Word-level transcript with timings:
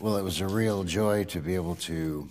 Well, 0.00 0.16
it 0.16 0.22
was 0.22 0.40
a 0.40 0.48
real 0.48 0.82
joy 0.82 1.24
to 1.24 1.40
be 1.40 1.56
able 1.56 1.74
to 1.74 2.26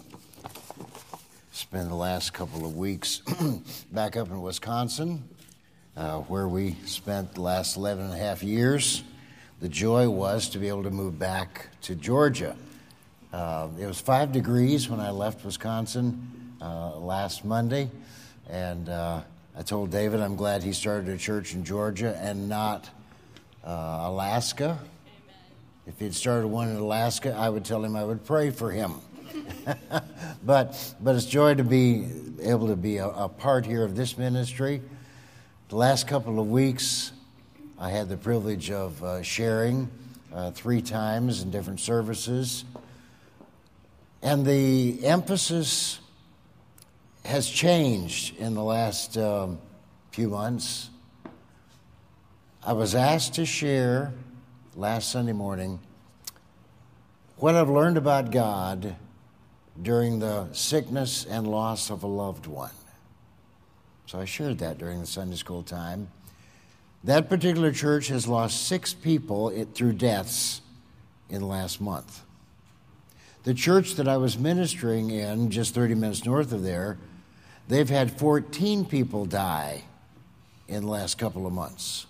spend 1.51 1.91
the 1.91 1.95
last 1.95 2.33
couple 2.33 2.65
of 2.65 2.75
weeks 2.75 3.21
back 3.91 4.17
up 4.17 4.29
in 4.29 4.41
Wisconsin, 4.41 5.23
uh, 5.95 6.17
where 6.21 6.47
we 6.47 6.77
spent 6.85 7.35
the 7.35 7.41
last 7.41 7.77
11 7.77 8.05
and 8.05 8.13
a 8.15 8.17
half 8.17 8.41
years. 8.41 9.03
The 9.59 9.69
joy 9.69 10.09
was 10.09 10.49
to 10.49 10.57
be 10.57 10.67
able 10.67 10.81
to 10.81 10.89
move 10.89 11.19
back 11.19 11.67
to 11.83 11.93
Georgia. 11.93 12.55
Uh, 13.31 13.67
it 13.79 13.85
was 13.85 14.01
five 14.01 14.31
degrees 14.31 14.89
when 14.89 14.99
I 14.99 15.11
left 15.11 15.45
Wisconsin 15.45 16.55
uh, 16.59 16.97
last 16.97 17.45
Monday, 17.45 17.91
and 18.49 18.89
uh, 18.89 19.21
I 19.55 19.61
told 19.61 19.91
David 19.91 20.21
I'm 20.21 20.35
glad 20.35 20.63
he 20.63 20.73
started 20.73 21.07
a 21.09 21.17
church 21.19 21.53
in 21.53 21.63
Georgia 21.63 22.17
and 22.19 22.49
not 22.49 22.89
uh, 23.63 23.99
Alaska 24.05 24.79
if 25.89 25.99
he'd 25.99 26.13
started 26.13 26.47
one 26.47 26.69
in 26.69 26.75
Alaska, 26.75 27.33
I 27.33 27.49
would 27.49 27.65
tell 27.65 27.83
him 27.83 27.95
I 27.95 28.03
would 28.03 28.23
pray 28.23 28.51
for 28.51 28.69
him. 28.69 28.93
but, 30.45 30.93
but 31.01 31.15
it's 31.15 31.25
joy 31.25 31.55
to 31.55 31.63
be 31.63 32.05
able 32.43 32.67
to 32.67 32.75
be 32.75 32.97
a, 32.97 33.07
a, 33.07 33.27
part 33.27 33.65
here 33.65 33.83
of 33.83 33.95
this 33.95 34.15
ministry. 34.15 34.83
The 35.69 35.75
last 35.75 36.07
couple 36.07 36.39
of 36.39 36.47
weeks, 36.47 37.11
I 37.79 37.89
had 37.89 38.07
the 38.07 38.17
privilege 38.17 38.69
of 38.69 39.03
uh, 39.03 39.23
sharing 39.23 39.89
uh, 40.31 40.51
three 40.51 40.83
times 40.83 41.41
in 41.41 41.49
different 41.49 41.79
services. 41.79 42.65
And 44.21 44.45
the 44.45 45.03
emphasis 45.03 45.99
has 47.25 47.49
changed 47.49 48.37
in 48.37 48.53
the 48.53 48.63
last 48.63 49.17
um, 49.17 49.57
few 50.11 50.29
months. 50.29 50.91
I 52.63 52.73
was 52.73 52.93
asked 52.93 53.33
to 53.35 53.45
share 53.45 54.13
last 54.79 55.11
Sunday 55.11 55.33
morning 55.33 55.77
what 57.35 57.53
I've 57.53 57.67
learned 57.67 57.97
about 57.97 58.31
God 58.31 58.95
during 59.81 60.19
the 60.19 60.47
sickness 60.53 61.25
and 61.25 61.45
loss 61.45 61.89
of 61.89 62.03
a 62.03 62.07
loved 62.07 62.47
one. 62.47 62.71
So 64.05 64.21
I 64.21 64.23
shared 64.23 64.59
that 64.59 64.77
during 64.77 65.01
the 65.01 65.05
Sunday 65.05 65.35
school 65.35 65.63
time. 65.63 66.09
That 67.03 67.27
particular 67.27 67.73
church 67.73 68.07
has 68.07 68.25
lost 68.25 68.67
six 68.67 68.93
people 68.93 69.49
through 69.73 69.93
deaths 69.93 70.61
in 71.29 71.41
the 71.41 71.47
last 71.47 71.81
month. 71.81 72.21
The 73.43 73.53
church 73.53 73.95
that 73.95 74.07
I 74.07 74.15
was 74.15 74.39
ministering 74.39 75.09
in, 75.09 75.51
just 75.51 75.75
30 75.75 75.95
minutes 75.95 76.23
north 76.23 76.53
of 76.53 76.63
there, 76.63 76.97
they've 77.67 77.89
had 77.89 78.17
14 78.17 78.85
people 78.85 79.25
die 79.25 79.83
in 80.69 80.85
the 80.85 80.89
last 80.89 81.17
couple 81.17 81.45
of 81.45 81.51
months. 81.51 82.05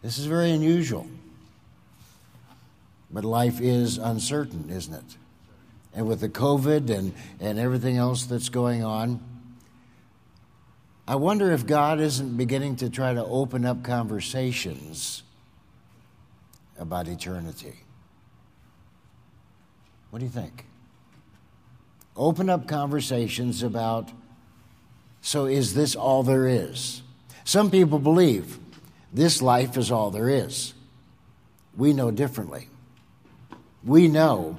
This 0.00 0.16
is 0.16 0.24
very 0.24 0.50
unusual. 0.50 1.06
But 3.12 3.24
life 3.24 3.60
is 3.60 3.98
uncertain, 3.98 4.70
isn't 4.70 4.94
it? 4.94 5.16
And 5.94 6.08
with 6.08 6.20
the 6.20 6.28
COVID 6.28 6.88
and, 6.88 7.12
and 7.40 7.58
everything 7.58 7.98
else 7.98 8.24
that's 8.24 8.48
going 8.48 8.82
on, 8.82 9.20
I 11.06 11.16
wonder 11.16 11.52
if 11.52 11.66
God 11.66 12.00
isn't 12.00 12.36
beginning 12.36 12.76
to 12.76 12.88
try 12.88 13.12
to 13.12 13.24
open 13.24 13.66
up 13.66 13.82
conversations 13.82 15.22
about 16.78 17.08
eternity. 17.08 17.74
What 20.10 20.20
do 20.20 20.24
you 20.24 20.30
think? 20.30 20.64
Open 22.16 22.48
up 22.48 22.66
conversations 22.66 23.62
about 23.62 24.10
so 25.24 25.46
is 25.46 25.74
this 25.74 25.94
all 25.94 26.24
there 26.24 26.48
is? 26.48 27.02
Some 27.44 27.70
people 27.70 28.00
believe 28.00 28.58
this 29.12 29.40
life 29.40 29.76
is 29.76 29.92
all 29.92 30.10
there 30.10 30.28
is. 30.28 30.74
We 31.76 31.92
know 31.92 32.10
differently 32.10 32.68
we 33.84 34.08
know 34.08 34.56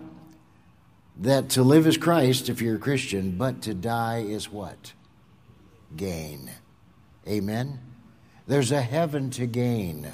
that 1.18 1.50
to 1.50 1.64
live 1.64 1.88
is 1.88 1.98
Christ 1.98 2.50
if 2.50 2.62
you're 2.62 2.76
a 2.76 2.80
Christian, 2.80 3.38
but 3.38 3.62
to 3.64 3.74
die 3.74 4.20
is 4.20 4.52
what? 4.52 4.94
Gain. 5.96 6.52
Amen? 7.28 7.80
There's 8.48 8.72
a 8.72 8.82
heaven 8.82 9.30
to 9.32 9.46
gain. 9.46 10.12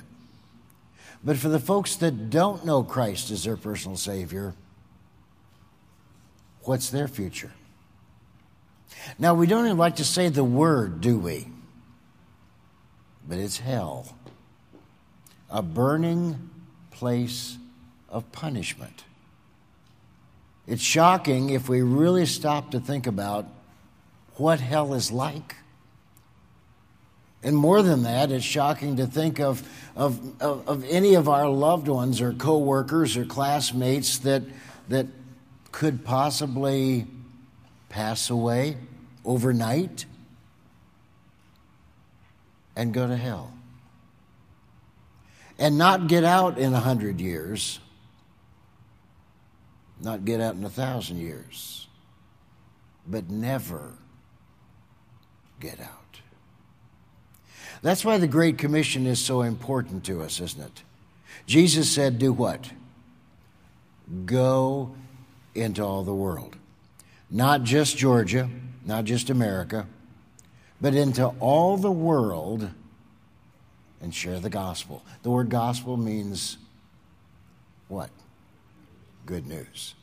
But 1.24 1.38
for 1.38 1.50
the 1.50 1.60
folks 1.60 1.96
that 1.98 2.30
don't 2.30 2.66
know 2.66 2.84
Christ 2.84 3.32
as 3.32 3.44
their 3.44 3.58
personal 3.58 3.98
Savior, 3.98 4.54
what's 6.64 6.90
their 6.90 7.08
future? 7.08 7.52
Now, 9.18 9.34
we 9.34 9.48
don't 9.48 9.66
even 9.66 9.78
like 9.78 9.98
to 9.98 10.06
say 10.06 10.30
the 10.30 10.44
word, 10.44 11.02
do 11.02 11.18
we? 11.18 11.48
But 13.28 13.38
it's 13.38 13.60
hell. 13.60 14.16
A 15.50 15.62
burning 15.62 16.50
place 16.92 17.59
of 18.10 18.32
punishment. 18.32 19.04
It's 20.68 20.84
shocking 20.84 21.50
if 21.50 21.68
we 21.68 21.82
really 21.82 22.26
stop 22.26 22.72
to 22.72 22.80
think 22.80 23.08
about 23.08 23.48
what 24.36 24.60
hell 24.60 24.94
is 24.94 25.12
like. 25.12 25.56
And 27.42 27.56
more 27.56 27.82
than 27.82 28.04
that, 28.04 28.32
it's 28.32 28.46
shocking 28.46 28.98
to 28.98 29.08
think 29.08 29.40
of, 29.40 29.68
of, 29.96 30.20
of, 30.42 30.68
of 30.68 30.86
any 30.90 31.16
of 31.16 31.30
our 31.30 31.50
loved 31.50 31.88
ones 31.88 32.22
or 32.22 32.34
coworkers 32.34 33.16
or 33.18 33.26
classmates 33.26 34.20
that, 34.20 34.44
that 34.90 35.08
could 35.72 36.04
possibly 36.04 37.08
pass 37.88 38.30
away 38.30 38.78
overnight 39.26 40.06
and 42.76 42.94
go 42.94 43.08
to 43.08 43.16
hell. 43.16 43.54
And 45.58 45.78
not 45.78 46.08
get 46.08 46.24
out 46.24 46.58
in 46.58 46.74
a 46.74 46.80
hundred 46.80 47.20
years 47.20 47.80
not 50.00 50.26
get 50.26 50.42
out 50.42 50.56
in 50.56 50.64
a 50.64 50.70
thousand 50.70 51.18
years, 51.18 51.88
but 53.08 53.30
never 53.30 53.94
get 55.60 55.80
out. 55.80 56.22
That's 57.82 58.04
why 58.04 58.18
the 58.18 58.28
Great 58.28 58.58
Commission 58.58 59.06
is 59.06 59.24
so 59.24 59.42
important 59.42 60.04
to 60.06 60.22
us, 60.22 60.40
isn't 60.42 60.62
it? 60.62 60.84
Jesus 61.46 61.90
said, 61.90 62.20
Do 62.20 62.34
what? 62.34 62.72
Go 64.26 64.96
into 65.56 65.84
all 65.84 66.04
the 66.04 66.14
world. 66.14 66.56
Not 67.30 67.64
just 67.64 67.98
Georgia, 67.98 68.50
not 68.86 69.06
just 69.06 69.30
America, 69.30 69.86
but 70.82 70.96
into 70.96 71.28
all 71.40 71.78
the 71.78 71.92
world 71.92 72.70
and 74.02 74.14
share 74.14 74.40
the 74.40 74.50
gospel. 74.50 75.04
The 75.24 75.30
word 75.30 75.50
gospel 75.50 75.98
means 75.98 76.58
what? 77.88 78.10
Good 79.30 79.46
news. 79.46 79.94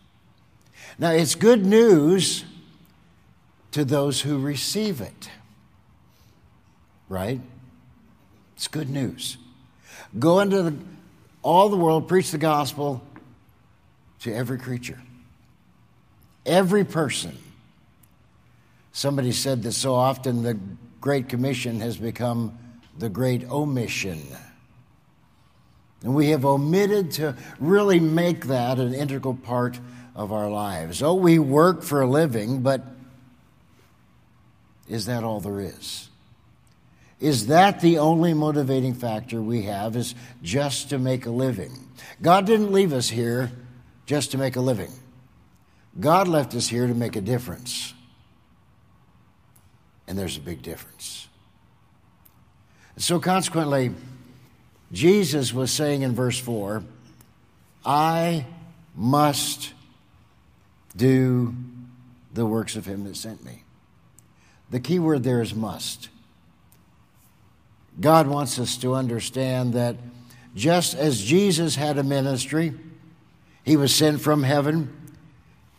Now, 1.00 1.10
it's 1.10 1.34
good 1.34 1.66
news 1.66 2.44
to 3.72 3.84
those 3.84 4.20
who 4.20 4.38
receive 4.38 5.00
it, 5.00 5.28
right? 7.08 7.40
It's 8.54 8.68
good 8.68 8.88
news. 8.88 9.36
Go 10.16 10.38
into 10.38 10.62
the, 10.62 10.76
all 11.42 11.68
the 11.68 11.76
world, 11.76 12.06
preach 12.06 12.30
the 12.30 12.38
gospel 12.38 13.02
to 14.20 14.32
every 14.32 14.58
creature, 14.58 15.02
every 16.46 16.84
person. 16.84 17.36
Somebody 18.92 19.32
said 19.32 19.64
that 19.64 19.72
so 19.72 19.92
often 19.92 20.44
the 20.44 20.56
Great 21.00 21.28
Commission 21.28 21.80
has 21.80 21.96
become 21.96 22.56
the 22.96 23.08
Great 23.08 23.50
Omission. 23.50 24.22
And 26.06 26.14
we 26.14 26.28
have 26.28 26.44
omitted 26.44 27.10
to 27.14 27.34
really 27.58 27.98
make 27.98 28.44
that 28.44 28.78
an 28.78 28.94
integral 28.94 29.34
part 29.34 29.80
of 30.14 30.30
our 30.30 30.48
lives. 30.48 31.02
Oh, 31.02 31.14
we 31.14 31.40
work 31.40 31.82
for 31.82 32.00
a 32.00 32.06
living, 32.06 32.62
but 32.62 32.80
is 34.86 35.06
that 35.06 35.24
all 35.24 35.40
there 35.40 35.58
is? 35.58 36.08
Is 37.18 37.48
that 37.48 37.80
the 37.80 37.98
only 37.98 38.34
motivating 38.34 38.94
factor 38.94 39.42
we 39.42 39.62
have 39.62 39.96
is 39.96 40.14
just 40.44 40.90
to 40.90 40.98
make 41.00 41.26
a 41.26 41.30
living? 41.30 41.72
God 42.22 42.46
didn't 42.46 42.70
leave 42.70 42.92
us 42.92 43.08
here 43.08 43.50
just 44.06 44.30
to 44.30 44.38
make 44.38 44.54
a 44.54 44.60
living. 44.60 44.92
God 45.98 46.28
left 46.28 46.54
us 46.54 46.68
here 46.68 46.86
to 46.86 46.94
make 46.94 47.16
a 47.16 47.20
difference. 47.20 47.94
And 50.06 50.16
there's 50.16 50.36
a 50.36 50.40
big 50.40 50.62
difference. 50.62 51.26
So 52.96 53.18
consequently, 53.18 53.90
Jesus 54.92 55.52
was 55.52 55.70
saying 55.70 56.02
in 56.02 56.14
verse 56.14 56.38
4, 56.38 56.82
I 57.84 58.46
must 58.94 59.72
do 60.96 61.54
the 62.32 62.46
works 62.46 62.76
of 62.76 62.86
him 62.86 63.04
that 63.04 63.16
sent 63.16 63.44
me. 63.44 63.62
The 64.70 64.80
key 64.80 64.98
word 64.98 65.22
there 65.22 65.42
is 65.42 65.54
must. 65.54 66.08
God 68.00 68.26
wants 68.26 68.58
us 68.58 68.76
to 68.78 68.94
understand 68.94 69.74
that 69.74 69.96
just 70.54 70.94
as 70.94 71.22
Jesus 71.22 71.76
had 71.76 71.98
a 71.98 72.02
ministry, 72.02 72.74
he 73.64 73.76
was 73.76 73.94
sent 73.94 74.20
from 74.20 74.42
heaven 74.42 74.92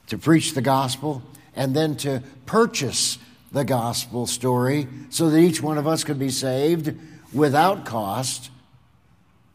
to 0.07 0.18
preach 0.18 0.54
the 0.54 0.62
gospel 0.62 1.21
and 1.56 1.75
then 1.75 1.95
to 1.98 2.24
purchase 2.45 3.18
the 3.51 3.63
gospel 3.63 4.27
story 4.27 4.88
so 5.09 5.30
that 5.30 5.39
each 5.39 5.62
one 5.62 5.77
of 5.77 5.88
us 5.88 6.04
could 6.04 6.19
be 6.19 6.30
saved 6.30 6.94
without 7.33 7.86
cost 7.86 8.51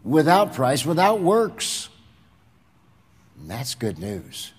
without 0.04 0.54
price, 0.54 0.84
without 0.84 1.20
works. 1.20 1.88
And 3.38 3.50
that's 3.50 3.74
good 3.74 3.98
news. 3.98 4.52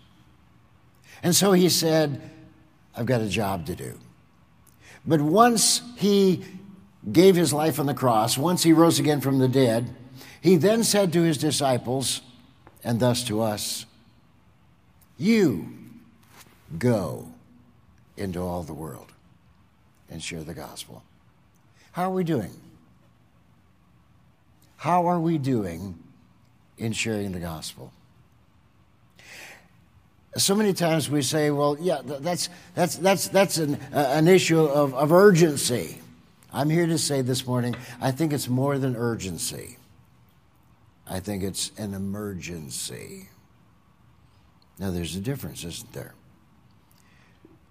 And 1.22 1.36
so 1.36 1.54
he 1.54 1.70
said, 1.70 2.22
I've 2.96 3.06
got 3.06 3.22
a 3.22 3.30
job 3.30 3.66
to 3.68 3.76
do. 3.76 3.98
But 5.06 5.22
once 5.22 5.82
he 5.98 6.44
gave 7.12 7.36
his 7.36 7.54
life 7.54 7.80
on 7.80 7.86
the 7.86 7.94
cross, 7.94 8.38
once 8.38 8.64
he 8.64 8.74
rose 8.74 9.00
again 9.00 9.22
from 9.22 9.40
the 9.40 9.48
dead, 9.48 9.94
he 10.42 10.56
then 10.56 10.84
said 10.84 11.14
to 11.14 11.22
his 11.22 11.38
disciples, 11.38 12.22
and 12.84 13.00
thus 13.00 13.24
to 13.26 13.42
us, 13.42 13.86
You 15.18 15.74
go 16.78 17.30
into 18.18 18.42
all 18.42 18.64
the 18.64 18.74
world 18.74 19.12
and 20.10 20.22
share 20.22 20.44
the 20.44 20.54
gospel. 20.54 21.04
How 21.94 22.12
are 22.12 22.14
we 22.14 22.24
doing? 22.24 22.52
How 24.84 25.08
are 25.08 25.20
we 25.22 25.38
doing 25.38 25.98
in 26.78 26.92
sharing 26.92 27.32
the 27.32 27.40
gospel? 27.40 27.94
So 30.36 30.56
many 30.56 30.74
times 30.74 31.10
we 31.10 31.22
say, 31.22 31.52
well, 31.52 31.78
yeah, 31.80 32.02
that's, 32.04 32.50
that's, 32.76 32.98
that's, 32.98 33.30
that's 33.30 33.58
an, 33.60 33.76
uh, 33.94 34.08
an 34.10 34.28
issue 34.28 34.60
of, 34.60 34.94
of 34.94 35.14
urgency. 35.14 36.02
I'm 36.52 36.70
here 36.70 36.86
to 36.86 36.98
say 36.98 37.22
this 37.22 37.48
morning, 37.48 37.78
I 38.02 38.12
think 38.12 38.34
it's 38.34 38.50
more 38.50 38.78
than 38.78 38.98
urgency. 38.98 39.78
I 41.08 41.22
think 41.22 41.44
it's 41.44 41.72
an 41.78 41.94
emergency. 41.94 43.30
Now, 44.80 44.92
there's 44.92 45.16
a 45.16 45.22
difference, 45.22 45.64
isn't 45.64 45.94
there? 45.94 46.14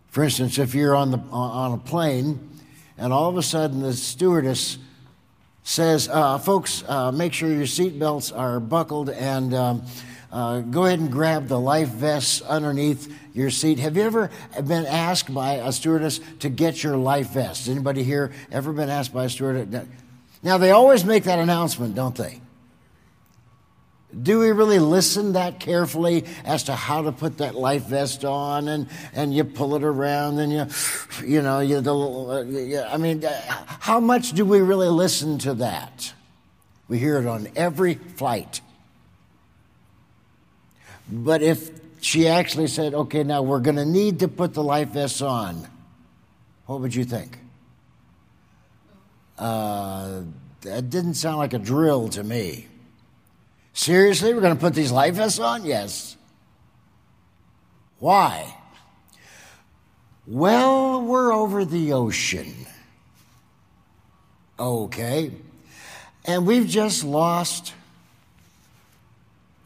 For 0.09 0.25
instance, 0.25 0.59
if 0.59 0.75
you're 0.75 0.97
on, 0.97 1.11
the, 1.11 1.19
on 1.31 1.73
a 1.73 1.77
plane 1.77 2.49
and 2.97 3.13
all 3.13 3.29
of 3.29 3.37
a 3.37 3.43
sudden 3.43 3.83
the 3.83 3.93
stewardess 3.93 4.79
says, 5.63 6.09
uh, 6.09 6.39
folks, 6.39 6.85
uh, 6.89 7.13
make 7.13 7.33
sure 7.33 7.49
your 7.49 7.67
seatbelts 7.67 8.37
are 8.37 8.61
buckled 8.61 9.11
and 9.11 9.55
um, 9.55 9.83
uh, 10.33 10.61
go 10.61 10.87
ahead 10.87 10.99
and 10.99 11.13
grab 11.13 11.47
the 11.47 11.61
life 11.61 11.89
vests 11.89 12.43
underneath 12.43 13.15
your 13.35 13.51
seat. 13.51 13.79
Have 13.79 13.97
you 13.97 14.03
ever 14.03 14.31
been 14.65 14.87
asked 14.87 15.33
by 15.33 15.55
a 15.55 15.71
stewardess 15.71 16.21
to 16.41 16.49
get 16.49 16.83
your 16.83 16.97
life 16.97 17.31
vest? 17.31 17.69
Anybody 17.69 18.03
here 18.03 18.33
ever 18.51 18.73
been 18.73 18.89
asked 18.89 19.13
by 19.13 19.25
a 19.25 19.29
stewardess? 19.29 19.87
Now, 20.43 20.59
they 20.59 20.71
always 20.71 21.05
make 21.05 21.25
that 21.25 21.39
announcement, 21.39 21.95
don't 21.95 22.17
they? 22.17 22.41
Do 24.21 24.41
we 24.41 24.51
really 24.51 24.79
listen 24.79 25.33
that 25.33 25.59
carefully 25.59 26.25
as 26.45 26.65
to 26.65 26.75
how 26.75 27.03
to 27.03 27.13
put 27.13 27.39
that 27.39 27.55
life 27.55 27.85
vest 27.85 28.25
on 28.25 28.69
and, 28.69 28.89
and 29.15 29.35
you 29.35 29.45
pull 29.45 29.75
it 29.75 29.83
around 29.83 30.39
and 30.39 30.53
you, 30.53 30.67
you 31.27 31.41
know, 31.41 31.61
you, 31.61 31.81
the, 31.81 32.87
I 32.91 32.99
mean, 32.99 33.25
uh, 33.25 33.31
how 33.67 34.01
much 34.01 34.33
do 34.33 34.45
we 34.45 34.61
really 34.61 34.89
listen 34.89 35.39
to 35.39 35.55
that? 35.55 36.13
We 36.89 36.99
hear 36.99 37.19
it 37.19 37.27
on 37.27 37.49
every 37.57 37.95
flight. 37.95 38.61
But 41.11 41.41
if 41.41 41.71
she 42.03 42.29
actually 42.29 42.67
said, 42.67 42.93
okay, 42.93 43.23
now 43.23 43.43
we're 43.43 43.61
going 43.61 43.77
to 43.77 43.87
need 43.87 44.19
to 44.21 44.29
put 44.29 44.53
the 44.53 44.63
life 44.63 44.89
vests 44.89 45.23
on, 45.23 45.67
what 46.67 46.81
would 46.81 46.95
you 46.95 47.05
think? 47.05 47.39
Uh, 49.39 50.23
that 50.61 50.91
didn't 50.91 51.15
sound 51.15 51.39
like 51.39 51.55
a 51.55 51.59
drill 51.59 52.09
to 52.11 52.23
me. 52.23 52.69
Seriously, 53.75 54.35
we're 54.35 54.41
going 54.41 54.55
to 54.55 54.61
put 54.61 54.75
these 54.75 54.93
life 54.93 55.15
vests 55.15 55.39
on? 55.39 55.65
Yes. 55.65 56.17
Why? 57.99 58.55
Well, 60.27 61.03
we're 61.03 61.33
over 61.33 61.65
the 61.65 61.93
ocean. 61.93 62.67
Okay. 64.59 65.31
And 66.25 66.47
we've 66.47 66.67
just 66.67 67.03
lost 67.03 67.75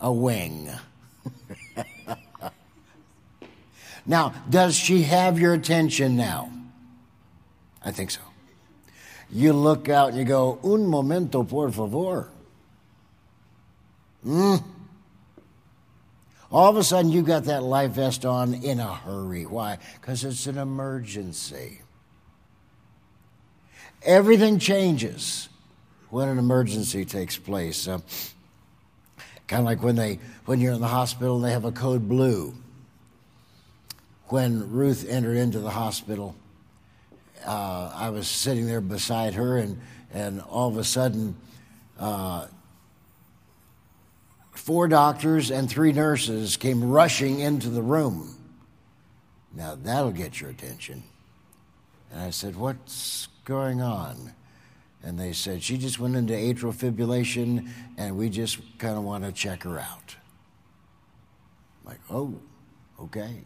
a 0.01 0.13
wing. 0.13 0.71
now, 4.07 4.33
does 4.49 4.77
she 4.77 5.03
have 5.03 5.39
your 5.39 5.53
attention 5.53 6.17
now? 6.17 6.51
I 7.85 7.91
think 7.91 8.11
so. 8.11 8.21
You 9.31 9.53
look 9.53 9.89
out 9.89 10.11
and 10.11 10.19
you 10.19 10.25
go, 10.25 10.59
un 10.63 10.87
momento, 10.87 11.43
por 11.43 11.71
favor. 11.71 12.31
Mm. 14.27 14.63
All 16.51 16.71
of 16.71 16.77
a 16.77 16.85
sudden, 16.85 17.11
you 17.13 17.23
got 17.23 17.45
that 17.45 17.63
life 17.63 17.93
vest 17.93 18.25
on 18.25 18.55
in 18.55 18.81
a 18.81 18.95
hurry. 18.95 19.47
Why? 19.47 19.79
Because 20.01 20.25
it's 20.25 20.47
an 20.47 20.59
emergency. 20.59 21.81
Everything 24.03 24.59
changes 24.59 25.49
when 26.11 26.29
an 26.29 26.39
emergency 26.39 27.05
takes 27.05 27.37
place. 27.37 27.89
Uh, 27.89 27.99
kind 29.47 29.61
of 29.61 29.67
like 29.67 29.83
when 29.83 29.97
they 29.97 30.19
when 30.45 30.61
you're 30.61 30.73
in 30.73 30.81
the 30.81 30.87
hospital 30.87 31.37
and 31.37 31.45
they 31.45 31.53
have 31.53 31.65
a 31.65 31.73
code 31.73 32.09
blue. 32.09 32.55
When 34.29 34.73
Ruth 34.73 35.09
entered 35.09 35.37
into 35.37 35.61
the 35.61 35.71
hospital, 35.71 36.35
uh, 37.47 37.93
I 37.95 38.11
was 38.11 38.27
sitting 38.27 38.67
there 38.67 38.81
beside 38.81 39.35
her, 39.35 39.59
and 39.59 39.81
and 40.13 40.41
all 40.41 40.69
of 40.69 40.79
a 40.79 40.85
sudden, 40.85 41.37
uh, 41.99 42.47
four 44.57 44.89
doctors 44.89 45.51
and 45.51 45.69
three 45.69 45.93
nurses 45.93 46.57
came 46.57 46.85
rushing 46.85 47.41
into 47.41 47.69
the 47.69 47.83
room. 47.83 48.37
Now 49.55 49.77
that'll 49.81 50.13
get 50.13 50.41
your 50.41 50.51
attention. 50.51 51.03
And 52.13 52.21
I 52.21 52.31
said, 52.31 52.57
What's 52.57 53.29
going 53.45 53.81
on? 53.81 54.33
And 55.03 55.19
they 55.19 55.33
said, 55.33 55.63
She 55.63 55.79
just 55.79 55.99
went 55.99 56.17
into 56.17 56.35
atrial 56.35 56.75
fibrillation 56.75 57.71
and 57.97 58.17
we 58.17 58.29
just 58.29 58.59
kind 58.79 58.97
of 58.97 59.05
want 59.05 59.25
to 59.25 59.33
check 59.33 59.63
her 59.63 59.79
out. 59.79 60.17
I'm 61.85 61.93
like, 61.93 62.01
oh, 62.11 62.35
okay. 63.01 63.45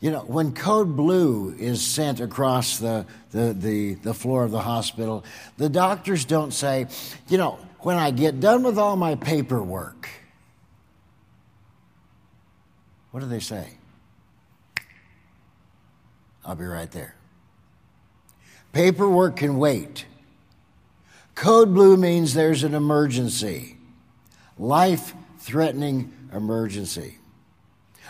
You 0.00 0.10
know, 0.10 0.20
when 0.20 0.52
code 0.52 0.96
blue 0.96 1.54
is 1.56 1.80
sent 1.80 2.18
across 2.18 2.78
the, 2.78 3.06
the, 3.30 3.52
the, 3.52 3.94
the 3.94 4.12
floor 4.12 4.42
of 4.42 4.50
the 4.50 4.60
hospital, 4.60 5.24
the 5.58 5.68
doctors 5.68 6.24
don't 6.24 6.52
say, 6.52 6.88
you 7.28 7.38
know, 7.38 7.60
when 7.82 7.96
I 7.96 8.10
get 8.10 8.40
done 8.40 8.62
with 8.62 8.78
all 8.78 8.96
my 8.96 9.14
paperwork, 9.16 10.08
what 13.10 13.20
do 13.20 13.26
they 13.26 13.40
say? 13.40 13.68
I'll 16.44 16.54
be 16.54 16.64
right 16.64 16.90
there. 16.90 17.14
Paperwork 18.72 19.36
can 19.36 19.58
wait. 19.58 20.06
Code 21.34 21.74
blue 21.74 21.96
means 21.96 22.34
there's 22.34 22.62
an 22.62 22.74
emergency, 22.74 23.76
life 24.58 25.14
threatening 25.38 26.12
emergency. 26.32 27.18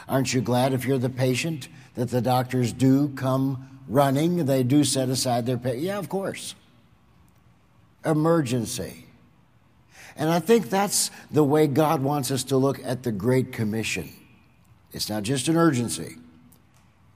Aren't 0.08 0.34
you 0.34 0.40
glad 0.40 0.72
if 0.72 0.84
you're 0.84 0.98
the 0.98 1.10
patient 1.10 1.68
that 1.94 2.10
the 2.10 2.20
doctors 2.20 2.72
do 2.72 3.08
come 3.10 3.80
running? 3.88 4.44
They 4.46 4.62
do 4.62 4.84
set 4.84 5.08
aside 5.08 5.46
their 5.46 5.58
pay. 5.58 5.78
Yeah, 5.78 5.98
of 5.98 6.08
course. 6.08 6.54
Emergency. 8.04 9.06
And 10.16 10.30
I 10.30 10.40
think 10.40 10.68
that's 10.68 11.10
the 11.30 11.44
way 11.44 11.66
God 11.66 12.02
wants 12.02 12.30
us 12.30 12.44
to 12.44 12.56
look 12.56 12.80
at 12.84 13.02
the 13.02 13.12
Great 13.12 13.52
Commission. 13.52 14.10
It's 14.92 15.08
not 15.08 15.22
just 15.22 15.48
an 15.48 15.56
urgency, 15.56 16.16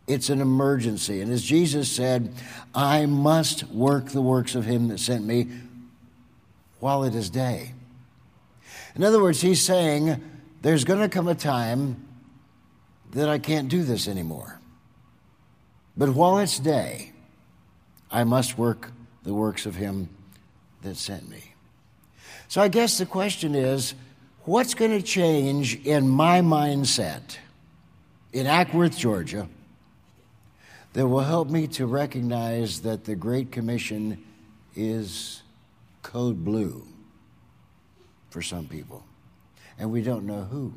it's 0.07 0.31
an 0.31 0.41
emergency. 0.41 1.21
And 1.21 1.33
as 1.33 1.43
Jesus 1.43 1.91
said, 1.91 2.33
I 2.75 3.07
must 3.07 3.65
work 3.65 4.07
the 4.07 4.23
works 4.23 4.55
of 4.55 4.65
him 4.65 4.89
that 4.89 5.01
sent 5.01 5.25
me 5.25 5.49
while 6.81 7.05
it 7.05 7.15
is 7.15 7.31
day. 7.31 7.73
In 8.95 9.05
other 9.05 9.21
words, 9.21 9.41
he's 9.41 9.63
saying, 9.63 10.23
there's 10.63 10.85
going 10.85 11.01
to 11.01 11.09
come 11.09 11.29
a 11.29 11.35
time 11.35 12.07
that 13.13 13.29
I 13.29 13.39
can't 13.39 13.69
do 13.69 13.83
this 13.83 14.09
anymore. 14.09 14.61
But 15.97 16.11
while 16.11 16.39
it's 16.39 16.59
day, 16.59 17.13
I 18.11 18.25
must 18.25 18.57
work 18.59 18.91
the 19.23 19.35
works 19.35 19.67
of 19.67 19.75
him 19.75 20.09
that 20.83 20.97
sent 20.97 21.29
me. 21.29 21.53
So 22.49 22.61
I 22.61 22.69
guess 22.69 22.99
the 22.99 23.07
question 23.07 23.55
is 23.55 23.95
what's 24.45 24.75
going 24.75 24.93
to 24.93 25.03
change 25.03 25.85
in 25.85 26.09
my 26.09 26.41
mindset 26.41 27.37
in 28.33 28.47
Acworth, 28.47 28.97
Georgia, 28.97 29.49
that 30.93 31.07
will 31.07 31.21
help 31.21 31.49
me 31.49 31.67
to 31.69 31.87
recognize 31.87 32.83
that 32.83 33.05
the 33.05 33.17
Great 33.17 33.51
Commission 33.51 34.23
is 34.75 35.43
code 36.03 36.45
blue 36.45 36.87
for 38.31 38.43
some 38.43 38.67
people, 38.67 39.05
and 39.79 39.91
we 39.91 40.03
don't 40.03 40.25
know 40.25 40.43
who. 40.43 40.73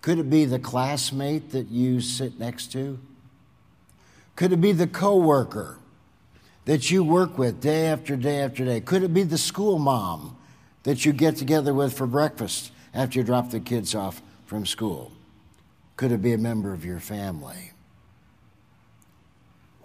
Could 0.00 0.18
it 0.18 0.28
be 0.28 0.44
the 0.44 0.58
classmate 0.58 1.50
that 1.50 1.68
you 1.68 2.00
sit 2.00 2.38
next 2.38 2.72
to? 2.72 2.98
Could 4.36 4.52
it 4.52 4.60
be 4.60 4.72
the 4.72 4.86
coworker 4.86 5.78
that 6.64 6.90
you 6.90 7.04
work 7.04 7.36
with 7.36 7.60
day 7.60 7.86
after 7.86 8.16
day 8.16 8.40
after 8.40 8.64
day? 8.64 8.80
Could 8.80 9.02
it 9.02 9.12
be 9.12 9.22
the 9.22 9.38
school 9.38 9.78
mom 9.78 10.36
that 10.84 11.04
you 11.04 11.12
get 11.12 11.36
together 11.36 11.74
with 11.74 11.96
for 11.96 12.06
breakfast 12.06 12.72
after 12.92 13.18
you 13.18 13.24
drop 13.24 13.50
the 13.50 13.60
kids 13.60 13.94
off 13.94 14.22
from 14.46 14.66
school? 14.66 15.12
Could 15.96 16.12
it 16.12 16.22
be 16.22 16.32
a 16.32 16.38
member 16.38 16.72
of 16.72 16.84
your 16.84 17.00
family? 17.00 17.72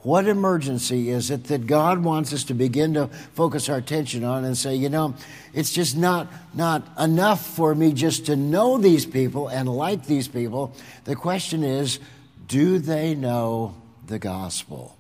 What 0.02 0.30
emergency 0.30 1.10
is 1.10 1.30
it 1.30 1.46
that 1.46 1.68
God 1.68 2.04
wants 2.04 2.32
us 2.32 2.46
to 2.46 2.54
begin 2.54 2.94
to 2.94 3.08
focus 3.08 3.68
our 3.68 3.78
attention 3.78 4.24
on 4.24 4.46
and 4.46 4.58
say, 4.58 4.76
you 4.76 4.88
know, 4.88 5.14
it's 5.54 5.74
just 5.74 5.98
not, 5.98 6.28
not 6.54 6.88
enough 6.98 7.46
for 7.46 7.76
me 7.76 7.92
just 7.92 8.28
to 8.28 8.38
know 8.38 8.78
these 8.78 9.06
people 9.06 9.50
and 9.50 9.68
like 9.68 10.06
these 10.06 10.30
people. 10.30 10.74
The 11.04 11.18
question 11.18 11.66
is, 11.66 12.00
do 12.48 12.80
they 12.80 13.14
know 13.14 13.76
the 14.08 14.20
gospel? 14.20 14.96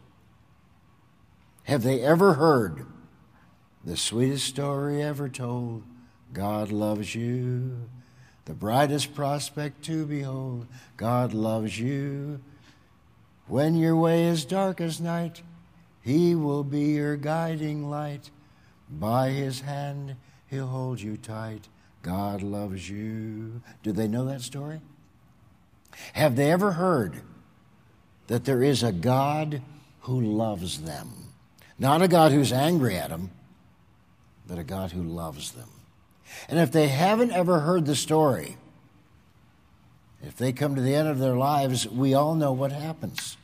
Have 1.63 1.83
they 1.83 2.01
ever 2.01 2.33
heard 2.33 2.85
the 3.83 3.97
sweetest 3.97 4.47
story 4.47 5.01
ever 5.01 5.29
told? 5.29 5.83
God 6.33 6.71
loves 6.71 7.15
you, 7.15 7.89
the 8.45 8.53
brightest 8.53 9.15
prospect 9.15 9.83
to 9.85 10.05
behold. 10.05 10.67
God 10.97 11.33
loves 11.33 11.79
you. 11.79 12.39
When 13.47 13.75
your 13.75 13.95
way 13.95 14.25
is 14.25 14.45
dark 14.45 14.79
as 14.79 14.99
night, 14.99 15.41
He 16.01 16.35
will 16.35 16.63
be 16.63 16.91
your 16.93 17.17
guiding 17.17 17.89
light. 17.89 18.29
By 18.89 19.29
His 19.29 19.61
hand, 19.61 20.15
He'll 20.47 20.67
hold 20.67 21.01
you 21.01 21.17
tight. 21.17 21.67
God 22.01 22.41
loves 22.41 22.89
you. 22.89 23.61
Do 23.83 23.91
they 23.91 24.07
know 24.07 24.25
that 24.25 24.41
story? 24.41 24.81
Have 26.13 26.35
they 26.35 26.51
ever 26.51 26.73
heard 26.73 27.21
that 28.27 28.45
there 28.45 28.63
is 28.63 28.83
a 28.83 28.91
God 28.91 29.61
who 30.01 30.21
loves 30.21 30.81
them? 30.81 31.18
Not 31.79 32.01
a 32.01 32.07
God 32.07 32.31
who's 32.33 32.51
angry 32.51 32.97
at 32.97 33.09
them, 33.09 33.31
but 34.45 34.59
a 34.59 34.63
God 34.63 34.91
who 34.91 35.01
loves 35.01 35.51
them. 35.51 35.69
And 36.49 36.59
if 36.59 36.71
they 36.71 36.89
haven't 36.89 37.31
ever 37.31 37.61
heard 37.61 37.85
the 37.85 37.95
story, 37.95 38.57
if 40.21 40.35
they 40.35 40.51
come 40.51 40.75
to 40.75 40.81
the 40.81 40.93
end 40.93 41.07
of 41.07 41.19
their 41.19 41.35
lives, 41.35 41.87
we 41.87 42.13
all 42.13 42.35
know 42.35 42.51
what 42.51 42.71
happens. 42.71 43.37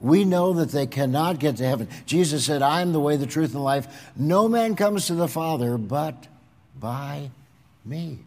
We 0.00 0.24
know 0.24 0.52
that 0.54 0.70
they 0.70 0.86
cannot 0.86 1.38
get 1.38 1.56
to 1.56 1.66
heaven. 1.66 1.88
Jesus 2.06 2.46
said, 2.46 2.62
I 2.62 2.80
am 2.80 2.92
the 2.92 3.00
way, 3.00 3.16
the 3.16 3.26
truth, 3.26 3.54
and 3.54 3.64
life. 3.64 4.10
No 4.16 4.48
man 4.48 4.76
comes 4.76 5.06
to 5.08 5.14
the 5.14 5.28
Father 5.28 5.76
but 5.76 6.28
by 6.78 7.30
me. 7.84 8.20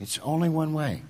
It's 0.00 0.18
only 0.20 0.48
one 0.48 0.72
way. 0.72 1.02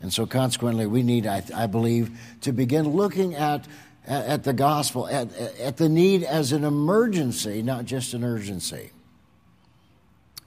And 0.00 0.12
so, 0.12 0.26
consequently, 0.26 0.86
we 0.86 1.02
need, 1.02 1.26
I, 1.26 1.42
I 1.54 1.66
believe, 1.66 2.10
to 2.42 2.52
begin 2.52 2.88
looking 2.88 3.34
at, 3.34 3.66
at 4.06 4.44
the 4.44 4.52
gospel, 4.52 5.08
at, 5.08 5.34
at 5.36 5.76
the 5.76 5.88
need 5.88 6.22
as 6.22 6.52
an 6.52 6.64
emergency, 6.64 7.62
not 7.62 7.84
just 7.84 8.14
an 8.14 8.22
urgency. 8.22 8.90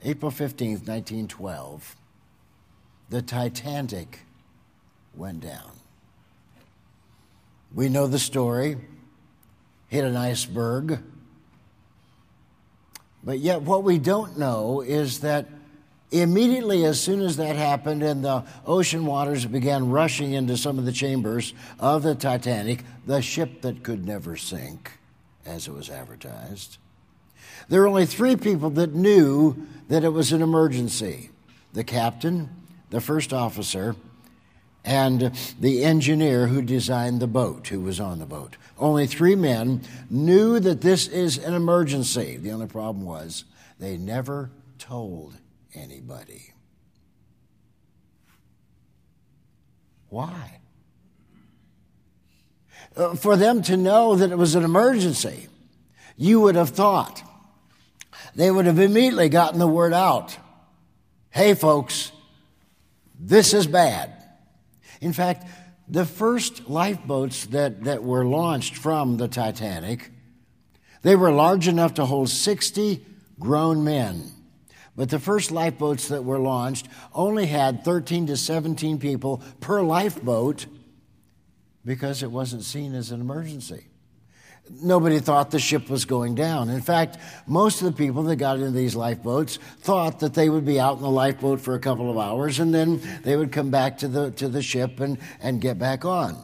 April 0.02 0.30
15th, 0.30 0.86
1912, 0.86 1.96
the 3.10 3.20
Titanic 3.20 4.20
went 5.14 5.40
down. 5.40 5.72
We 7.74 7.88
know 7.88 8.06
the 8.06 8.18
story. 8.18 8.78
Hit 9.88 10.04
an 10.04 10.16
iceberg. 10.16 11.00
But 13.22 13.40
yet, 13.40 13.62
what 13.62 13.84
we 13.84 13.98
don't 13.98 14.38
know 14.38 14.80
is 14.80 15.20
that 15.20 15.46
immediately 16.10 16.84
as 16.84 17.00
soon 17.00 17.20
as 17.20 17.36
that 17.36 17.56
happened 17.56 18.02
and 18.02 18.24
the 18.24 18.44
ocean 18.66 19.06
waters 19.06 19.46
began 19.46 19.90
rushing 19.90 20.32
into 20.32 20.56
some 20.56 20.78
of 20.78 20.84
the 20.84 20.92
chambers 20.92 21.54
of 21.78 22.02
the 22.02 22.14
Titanic, 22.14 22.84
the 23.06 23.22
ship 23.22 23.62
that 23.62 23.82
could 23.82 24.04
never 24.04 24.36
sink, 24.36 24.92
as 25.46 25.68
it 25.68 25.72
was 25.72 25.88
advertised, 25.88 26.78
there 27.68 27.82
were 27.82 27.88
only 27.88 28.06
three 28.06 28.36
people 28.36 28.70
that 28.70 28.94
knew 28.94 29.66
that 29.88 30.04
it 30.04 30.12
was 30.12 30.32
an 30.32 30.42
emergency 30.42 31.30
the 31.72 31.84
captain, 31.84 32.48
the 32.90 33.00
first 33.00 33.32
officer, 33.32 33.94
and 34.84 35.30
the 35.60 35.84
engineer 35.84 36.48
who 36.48 36.62
designed 36.62 37.20
the 37.20 37.28
boat, 37.28 37.68
who 37.68 37.80
was 37.80 38.00
on 38.00 38.18
the 38.18 38.26
boat. 38.26 38.56
Only 38.76 39.06
three 39.06 39.36
men 39.36 39.82
knew 40.08 40.58
that 40.58 40.80
this 40.80 41.06
is 41.06 41.38
an 41.38 41.54
emergency. 41.54 42.36
The 42.38 42.50
only 42.50 42.66
problem 42.66 43.04
was 43.04 43.44
they 43.78 43.96
never 43.96 44.50
told 44.78 45.34
anybody. 45.74 46.52
Why? 50.08 50.60
Uh, 52.96 53.14
for 53.14 53.36
them 53.36 53.62
to 53.62 53.76
know 53.76 54.16
that 54.16 54.32
it 54.32 54.38
was 54.38 54.54
an 54.54 54.64
emergency, 54.64 55.48
you 56.16 56.40
would 56.40 56.56
have 56.56 56.70
thought 56.70 57.22
they 58.34 58.50
would 58.50 58.66
have 58.66 58.78
immediately 58.78 59.28
gotten 59.28 59.58
the 59.58 59.66
word 59.66 59.92
out. 59.92 60.36
Hey, 61.30 61.54
folks, 61.54 62.12
this 63.18 63.54
is 63.54 63.66
bad. 63.66 64.12
In 65.00 65.12
fact, 65.12 65.46
the 65.88 66.04
first 66.04 66.68
lifeboats 66.68 67.46
that, 67.46 67.84
that 67.84 68.02
were 68.02 68.24
launched 68.24 68.76
from 68.76 69.16
the 69.16 69.28
Titanic, 69.28 70.10
they 71.02 71.16
were 71.16 71.32
large 71.32 71.66
enough 71.66 71.94
to 71.94 72.04
hold 72.04 72.28
60 72.28 73.04
grown 73.38 73.82
men. 73.82 74.30
But 74.96 75.08
the 75.10 75.18
first 75.18 75.50
lifeboats 75.50 76.08
that 76.08 76.24
were 76.24 76.38
launched 76.38 76.88
only 77.14 77.46
had 77.46 77.84
13 77.84 78.26
to 78.26 78.36
17 78.36 78.98
people 78.98 79.42
per 79.60 79.82
lifeboat 79.82 80.66
because 81.84 82.22
it 82.22 82.30
wasn't 82.30 82.64
seen 82.64 82.94
as 82.94 83.10
an 83.10 83.20
emergency 83.20 83.90
nobody 84.70 85.18
thought 85.18 85.50
the 85.50 85.58
ship 85.58 85.88
was 85.88 86.04
going 86.04 86.34
down. 86.34 86.68
In 86.68 86.80
fact, 86.80 87.18
most 87.46 87.82
of 87.82 87.86
the 87.86 87.92
people 87.92 88.22
that 88.24 88.36
got 88.36 88.58
into 88.58 88.70
these 88.70 88.94
lifeboats 88.94 89.58
thought 89.80 90.20
that 90.20 90.34
they 90.34 90.48
would 90.48 90.64
be 90.64 90.78
out 90.78 90.96
in 90.96 91.02
the 91.02 91.10
lifeboat 91.10 91.60
for 91.60 91.74
a 91.74 91.80
couple 91.80 92.10
of 92.10 92.18
hours 92.18 92.60
and 92.60 92.72
then 92.72 93.00
they 93.22 93.36
would 93.36 93.52
come 93.52 93.70
back 93.70 93.98
to 93.98 94.08
the, 94.08 94.30
to 94.32 94.48
the 94.48 94.62
ship 94.62 95.00
and, 95.00 95.18
and 95.40 95.60
get 95.60 95.78
back 95.78 96.04
on. 96.04 96.36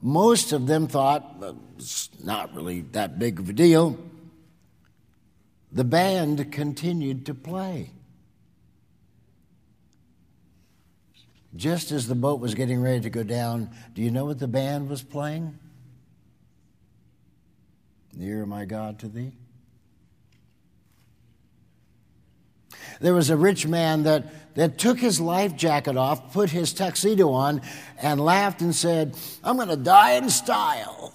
Most 0.00 0.52
of 0.52 0.66
them 0.66 0.88
thought 0.88 1.36
it's 1.76 2.10
not 2.22 2.54
really 2.54 2.82
that 2.92 3.18
big 3.18 3.38
of 3.40 3.48
a 3.48 3.52
deal. 3.52 3.98
The 5.72 5.84
band 5.84 6.52
continued 6.52 7.26
to 7.26 7.34
play. 7.34 7.90
Just 11.54 11.92
as 11.92 12.06
the 12.06 12.14
boat 12.14 12.40
was 12.40 12.54
getting 12.54 12.80
ready 12.80 13.00
to 13.00 13.10
go 13.10 13.22
down, 13.22 13.70
do 13.94 14.02
you 14.02 14.10
know 14.10 14.24
what 14.24 14.38
the 14.38 14.48
band 14.48 14.88
was 14.88 15.02
playing? 15.02 15.58
Nearer 18.14 18.46
my 18.46 18.64
God 18.64 18.98
to 19.00 19.08
thee. 19.08 19.32
There 23.00 23.14
was 23.14 23.30
a 23.30 23.36
rich 23.36 23.66
man 23.66 24.04
that, 24.04 24.54
that 24.54 24.78
took 24.78 24.98
his 24.98 25.20
life 25.20 25.56
jacket 25.56 25.96
off, 25.96 26.32
put 26.32 26.50
his 26.50 26.72
tuxedo 26.72 27.30
on, 27.30 27.62
and 28.00 28.20
laughed 28.20 28.60
and 28.60 28.74
said, 28.74 29.16
I'm 29.42 29.56
going 29.56 29.68
to 29.68 29.76
die 29.76 30.12
in 30.12 30.30
style. 30.30 31.12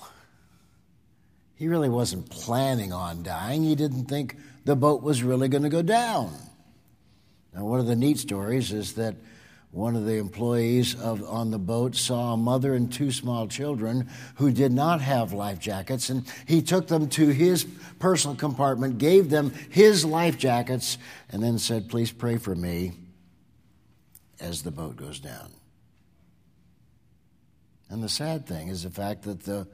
He 1.58 1.68
really 1.68 1.90
wasn't 1.90 2.30
planning 2.30 2.94
on 2.94 3.24
dying. 3.24 3.64
He 3.64 3.76
didn't 3.76 4.06
think 4.06 4.38
the 4.64 4.76
boat 4.76 5.02
was 5.02 5.24
really 5.24 5.50
going 5.50 5.64
to 5.64 5.70
go 5.70 5.82
down. 5.82 6.32
Now, 7.54 7.66
one 7.66 7.80
of 7.80 7.88
the 7.88 7.96
neat 7.96 8.20
stories 8.20 8.72
is 8.72 8.94
that 8.94 9.16
one 9.72 9.96
of 9.96 10.06
the 10.06 10.18
employees 10.18 10.96
of, 10.96 11.28
on 11.28 11.50
the 11.50 11.58
boat 11.58 11.96
saw 11.96 12.34
a 12.34 12.38
mother 12.38 12.76
and 12.76 12.94
two 12.94 13.12
small 13.12 13.48
children 13.48 14.08
who 14.36 14.52
did 14.52 14.72
not 14.72 15.02
have 15.02 15.34
life 15.34 15.60
jackets, 15.60 16.10
and 16.10 16.32
he 16.46 16.62
took 16.62 16.88
them 16.88 17.10
to 17.10 17.30
his 17.30 17.66
personal 18.00 18.36
compartment, 18.36 19.00
gave 19.00 19.30
them 19.30 19.52
his 19.70 20.06
life 20.06 20.38
jackets, 20.38 20.98
and 21.32 21.42
then 21.42 21.58
said, 21.58 21.90
Please 21.90 22.12
pray 22.12 22.38
for 22.38 22.56
me 22.56 22.94
as 24.40 24.62
the 24.62 24.72
boat 24.72 24.96
goes 24.96 25.20
down. 25.20 25.52
And 27.90 28.04
the 28.04 28.10
sad 28.10 28.46
thing 28.46 28.68
is 28.68 28.84
the 28.84 28.90
fact 28.90 29.24
that 29.24 29.44
the 29.44 29.68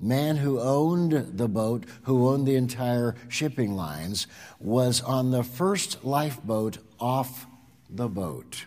man 0.00 0.36
who 0.36 0.60
owned 0.60 1.38
the 1.38 1.48
boat, 1.48 1.84
who 2.02 2.28
owned 2.28 2.46
the 2.46 2.56
entire 2.56 3.14
shipping 3.28 3.74
lines, 3.74 4.26
was 4.60 5.00
on 5.00 5.30
the 5.30 5.42
first 5.42 6.04
lifeboat 6.04 6.78
off 7.00 7.46
the 7.90 8.08
boat 8.08 8.66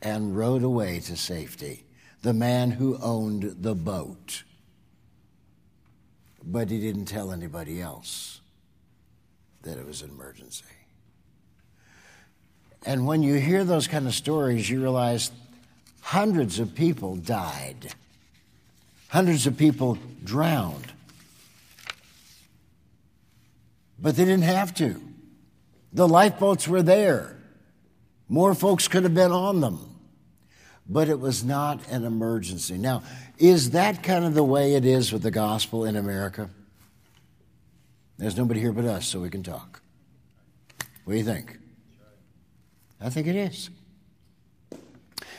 and 0.00 0.36
rowed 0.36 0.62
away 0.62 1.00
to 1.00 1.16
safety. 1.16 1.84
The 2.22 2.32
man 2.32 2.70
who 2.70 2.98
owned 2.98 3.56
the 3.62 3.74
boat. 3.74 4.44
But 6.44 6.70
he 6.70 6.80
didn't 6.80 7.06
tell 7.06 7.32
anybody 7.32 7.80
else 7.80 8.40
that 9.62 9.78
it 9.78 9.86
was 9.86 10.02
an 10.02 10.10
emergency. 10.10 10.64
And 12.84 13.06
when 13.06 13.22
you 13.22 13.34
hear 13.34 13.64
those 13.64 13.86
kind 13.86 14.06
of 14.06 14.14
stories, 14.14 14.68
you 14.68 14.80
realize 14.80 15.30
hundreds 16.00 16.58
of 16.58 16.74
people 16.74 17.16
died, 17.16 17.94
hundreds 19.12 19.46
of 19.46 19.56
people 19.56 19.96
drowned. 20.24 20.92
But 23.98 24.16
they 24.16 24.24
didn't 24.24 24.42
have 24.42 24.74
to. 24.74 25.00
The 25.92 26.08
lifeboats 26.08 26.66
were 26.66 26.82
there. 26.82 27.38
More 28.28 28.54
folks 28.54 28.88
could 28.88 29.04
have 29.04 29.14
been 29.14 29.30
on 29.30 29.60
them 29.60 29.92
but 30.88 31.08
it 31.08 31.18
was 31.18 31.44
not 31.44 31.80
an 31.88 32.04
emergency. 32.04 32.76
Now, 32.76 33.02
is 33.38 33.70
that 33.70 34.02
kind 34.02 34.24
of 34.24 34.34
the 34.34 34.42
way 34.42 34.74
it 34.74 34.84
is 34.84 35.12
with 35.12 35.22
the 35.22 35.30
gospel 35.30 35.84
in 35.84 35.96
America? 35.96 36.50
There's 38.18 38.36
nobody 38.36 38.60
here 38.60 38.72
but 38.72 38.84
us, 38.84 39.06
so 39.06 39.20
we 39.20 39.30
can 39.30 39.42
talk. 39.42 39.80
What 41.04 41.14
do 41.14 41.18
you 41.18 41.24
think? 41.24 41.58
I 43.00 43.10
think 43.10 43.26
it 43.26 43.36
is. 43.36 43.70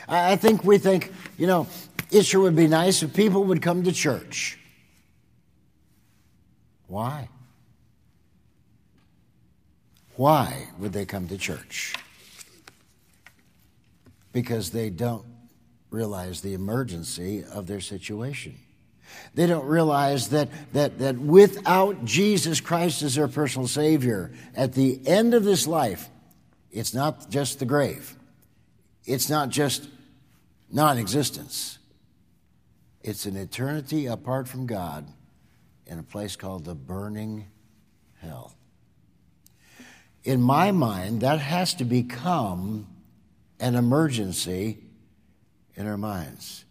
I 0.06 0.36
think 0.36 0.64
we 0.64 0.76
think, 0.76 1.12
you 1.38 1.46
know, 1.46 1.66
it 2.10 2.24
sure 2.24 2.42
would 2.42 2.56
be 2.56 2.66
nice 2.66 3.02
if 3.02 3.14
people 3.14 3.44
would 3.44 3.62
come 3.62 3.84
to 3.84 3.92
church. 3.92 4.58
Why? 6.86 7.28
Why 10.16 10.68
would 10.78 10.92
they 10.92 11.04
come 11.04 11.28
to 11.28 11.38
church? 11.38 11.94
Because 14.32 14.70
they 14.70 14.90
don't 14.90 15.24
realize 15.90 16.40
the 16.40 16.54
emergency 16.54 17.44
of 17.44 17.66
their 17.66 17.80
situation. 17.80 18.56
They 19.34 19.46
don't 19.46 19.66
realize 19.66 20.28
that, 20.30 20.48
that, 20.72 20.98
that 20.98 21.18
without 21.18 22.04
Jesus 22.04 22.60
Christ 22.60 23.02
as 23.02 23.14
their 23.14 23.28
personal 23.28 23.68
Savior, 23.68 24.32
at 24.56 24.72
the 24.72 25.00
end 25.06 25.34
of 25.34 25.44
this 25.44 25.66
life, 25.66 26.08
it's 26.72 26.94
not 26.94 27.30
just 27.30 27.58
the 27.60 27.64
grave, 27.64 28.16
it's 29.04 29.30
not 29.30 29.48
just 29.50 29.88
non 30.70 30.98
existence, 30.98 31.78
it's 33.04 33.26
an 33.26 33.36
eternity 33.36 34.06
apart 34.06 34.48
from 34.48 34.66
God 34.66 35.06
in 35.86 35.98
a 35.98 36.02
place 36.02 36.36
called 36.36 36.64
the 36.64 36.74
burning 36.74 37.46
hell. 38.20 38.54
In 40.24 40.40
my 40.40 40.72
mind, 40.72 41.20
that 41.20 41.38
has 41.38 41.74
to 41.74 41.84
become 41.84 42.88
an 43.60 43.74
emergency 43.74 44.78
in 45.74 45.86
our 45.86 45.98
minds. 45.98 46.64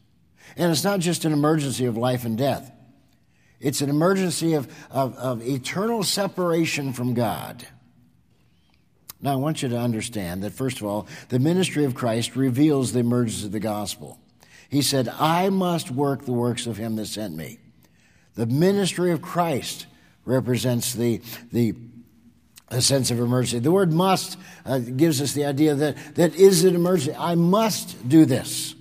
And 0.58 0.72
it's 0.72 0.84
not 0.84 1.02
just 1.02 1.24
an 1.24 1.34
emergency 1.34 1.86
of 1.86 1.98
life 1.98 2.26
and 2.26 2.36
death, 2.36 2.72
it's 3.60 3.82
an 3.82 3.92
emergency 3.92 4.56
of, 4.56 4.68
of, 4.90 5.16
of 5.18 5.48
eternal 5.48 6.02
separation 6.02 6.94
from 6.94 7.14
God. 7.14 7.66
Now, 9.22 9.34
I 9.34 9.36
want 9.36 9.62
you 9.62 9.70
to 9.70 9.78
understand 9.78 10.44
that, 10.44 10.52
first 10.52 10.82
of 10.82 10.88
all, 10.88 11.08
the 11.30 11.40
ministry 11.40 11.86
of 11.86 11.94
Christ 11.94 12.36
reveals 12.36 12.92
the 12.92 13.00
emergence 13.00 13.46
of 13.46 13.52
the 13.52 13.60
gospel. 13.60 14.20
He 14.74 14.82
said, 14.82 15.08
I 15.08 15.50
must 15.50 15.92
work 15.92 16.26
the 16.26 16.34
works 16.34 16.66
of 16.66 16.78
him 16.78 16.96
that 16.96 17.06
sent 17.06 17.36
me. 17.36 17.60
The 18.34 18.48
ministry 18.48 19.12
of 19.12 19.22
Christ 19.22 19.86
represents 20.26 20.94
the, 20.94 21.22
the 21.52 21.76
a 22.70 22.82
sense 22.82 23.12
of 23.12 23.20
emergency. 23.20 23.60
The 23.60 23.72
word 23.72 23.94
must 23.94 24.36
uh, 24.66 24.80
gives 24.80 25.22
us 25.22 25.34
the 25.34 25.46
idea 25.46 25.76
that, 25.76 26.16
that 26.16 26.34
is 26.34 26.64
an 26.64 26.74
emergency. 26.74 27.16
I 27.16 27.36
must 27.36 28.10
do 28.10 28.26
this 28.26 28.74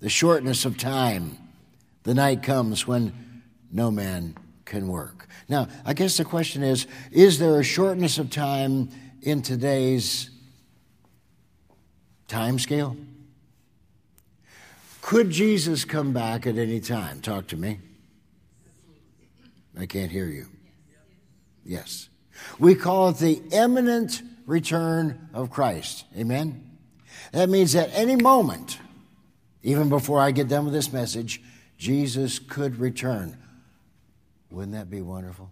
the 0.00 0.08
shortness 0.08 0.64
of 0.64 0.78
time. 0.78 1.36
The 2.04 2.14
night 2.14 2.42
comes 2.42 2.86
when 2.86 3.42
no 3.70 3.90
man 3.90 4.36
can 4.64 4.88
work. 4.88 5.28
Now, 5.50 5.68
I 5.84 5.92
guess 5.92 6.16
the 6.16 6.24
question 6.24 6.62
is 6.62 6.86
is 7.12 7.38
there 7.38 7.60
a 7.60 7.62
shortness 7.62 8.16
of 8.16 8.30
time 8.30 8.88
in 9.20 9.42
today's 9.42 10.30
time 12.26 12.58
scale? 12.58 12.96
Could 15.08 15.30
Jesus 15.30 15.86
come 15.86 16.12
back 16.12 16.46
at 16.46 16.58
any 16.58 16.80
time? 16.80 17.22
Talk 17.22 17.46
to 17.46 17.56
me. 17.56 17.80
I 19.74 19.86
can't 19.86 20.12
hear 20.12 20.26
you. 20.26 20.48
Yes. 21.64 22.10
We 22.58 22.74
call 22.74 23.08
it 23.08 23.16
the 23.16 23.40
imminent 23.50 24.20
return 24.44 25.30
of 25.32 25.48
Christ. 25.48 26.04
Amen? 26.14 26.76
That 27.32 27.48
means 27.48 27.74
at 27.74 27.88
any 27.94 28.16
moment, 28.16 28.80
even 29.62 29.88
before 29.88 30.20
I 30.20 30.30
get 30.30 30.48
done 30.48 30.66
with 30.66 30.74
this 30.74 30.92
message, 30.92 31.40
Jesus 31.78 32.38
could 32.38 32.78
return. 32.78 33.38
Wouldn't 34.50 34.74
that 34.74 34.90
be 34.90 35.00
wonderful? 35.00 35.50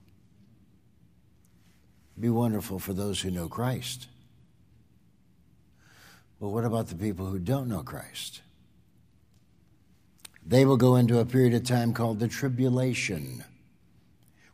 Be 2.21 2.29
wonderful 2.29 2.79
for 2.79 2.93
those 2.93 3.23
who 3.23 3.31
know 3.31 3.49
Christ. 3.49 4.09
But 6.43 6.49
what 6.49 6.67
about 6.67 6.89
the 6.89 6.95
people 6.95 7.25
who 7.25 7.39
don't 7.39 7.69
know 7.69 7.83
Christ? 7.83 8.43
They 10.47 10.65
will 10.65 10.77
go 10.77 10.95
into 10.95 11.19
a 11.19 11.25
period 11.25 11.55
of 11.55 11.65
time 11.65 11.93
called 11.93 12.21
the 12.21 12.29
tribulation, 12.29 13.45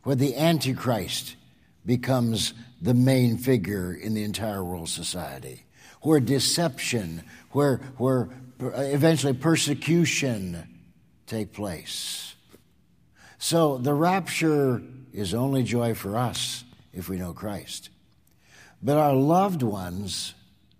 where 0.01 0.15
the 0.15 0.35
Antichrist 0.35 1.35
becomes 1.85 2.53
the 2.81 2.95
main 2.95 3.37
figure 3.37 3.93
in 3.93 4.15
the 4.15 4.23
entire 4.23 4.63
world 4.63 4.89
society, 4.89 5.65
where 6.01 6.19
deception, 6.19 7.23
where, 7.51 7.77
where 7.97 8.29
eventually 8.59 9.33
persecution 9.33 10.67
take 11.27 11.53
place. 11.53 12.33
So 13.37 13.77
the 13.77 13.93
rapture 13.93 14.81
is 15.13 15.33
only 15.33 15.63
joy 15.63 15.93
for 15.93 16.17
us 16.17 16.63
if 16.91 17.07
we 17.07 17.17
know 17.17 17.33
Christ. 17.33 17.89
But 18.81 18.97
our 18.97 19.13
loved 19.13 19.61
ones, 19.61 20.33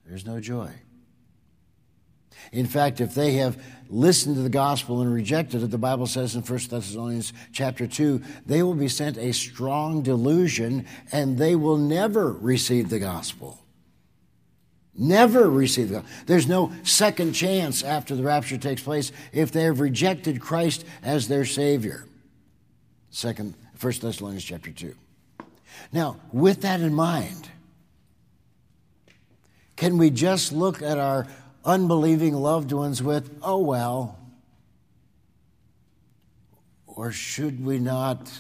there's 0.07 0.25
no 0.25 0.39
joy. 0.39 0.71
In 2.51 2.65
fact, 2.65 2.99
if 2.99 3.15
they 3.15 3.33
have 3.33 3.61
listened 3.93 4.35
to 4.35 4.41
the 4.41 4.49
gospel 4.49 5.01
and 5.01 5.13
rejected 5.13 5.61
it, 5.61 5.69
the 5.69 5.77
Bible 5.77 6.07
says 6.07 6.35
in 6.35 6.41
1 6.41 6.59
Thessalonians 6.69 7.31
chapter 7.51 7.85
2, 7.85 8.21
they 8.45 8.63
will 8.63 8.73
be 8.73 8.87
sent 8.87 9.17
a 9.17 9.31
strong 9.31 10.01
delusion 10.01 10.85
and 11.11 11.37
they 11.37 11.55
will 11.55 11.77
never 11.77 12.31
receive 12.31 12.89
the 12.89 12.99
gospel. 12.99 13.59
Never 14.95 15.49
receive 15.49 15.89
the 15.89 15.95
gospel. 15.95 16.11
There's 16.25 16.47
no 16.47 16.73
second 16.81 17.33
chance 17.33 17.83
after 17.83 18.15
the 18.15 18.23
rapture 18.23 18.57
takes 18.57 18.81
place 18.81 19.11
if 19.31 19.51
they 19.51 19.63
have 19.63 19.79
rejected 19.79 20.41
Christ 20.41 20.85
as 21.03 21.27
their 21.27 21.45
Savior. 21.45 22.05
Second, 23.11 23.53
1 23.79 23.93
Thessalonians 24.01 24.43
chapter 24.43 24.71
2. 24.71 24.95
Now, 25.91 26.17
with 26.31 26.61
that 26.61 26.81
in 26.81 26.95
mind, 26.95 27.49
can 29.75 29.99
we 29.99 30.09
just 30.09 30.51
look 30.51 30.81
at 30.81 30.97
our 30.97 31.27
unbelieving 31.65 32.33
loved 32.33 32.71
ones 32.71 33.01
with, 33.01 33.37
oh 33.41 33.59
well? 33.59 34.19
Or 36.87 37.11
should 37.11 37.63
we 37.65 37.79
not 37.79 38.31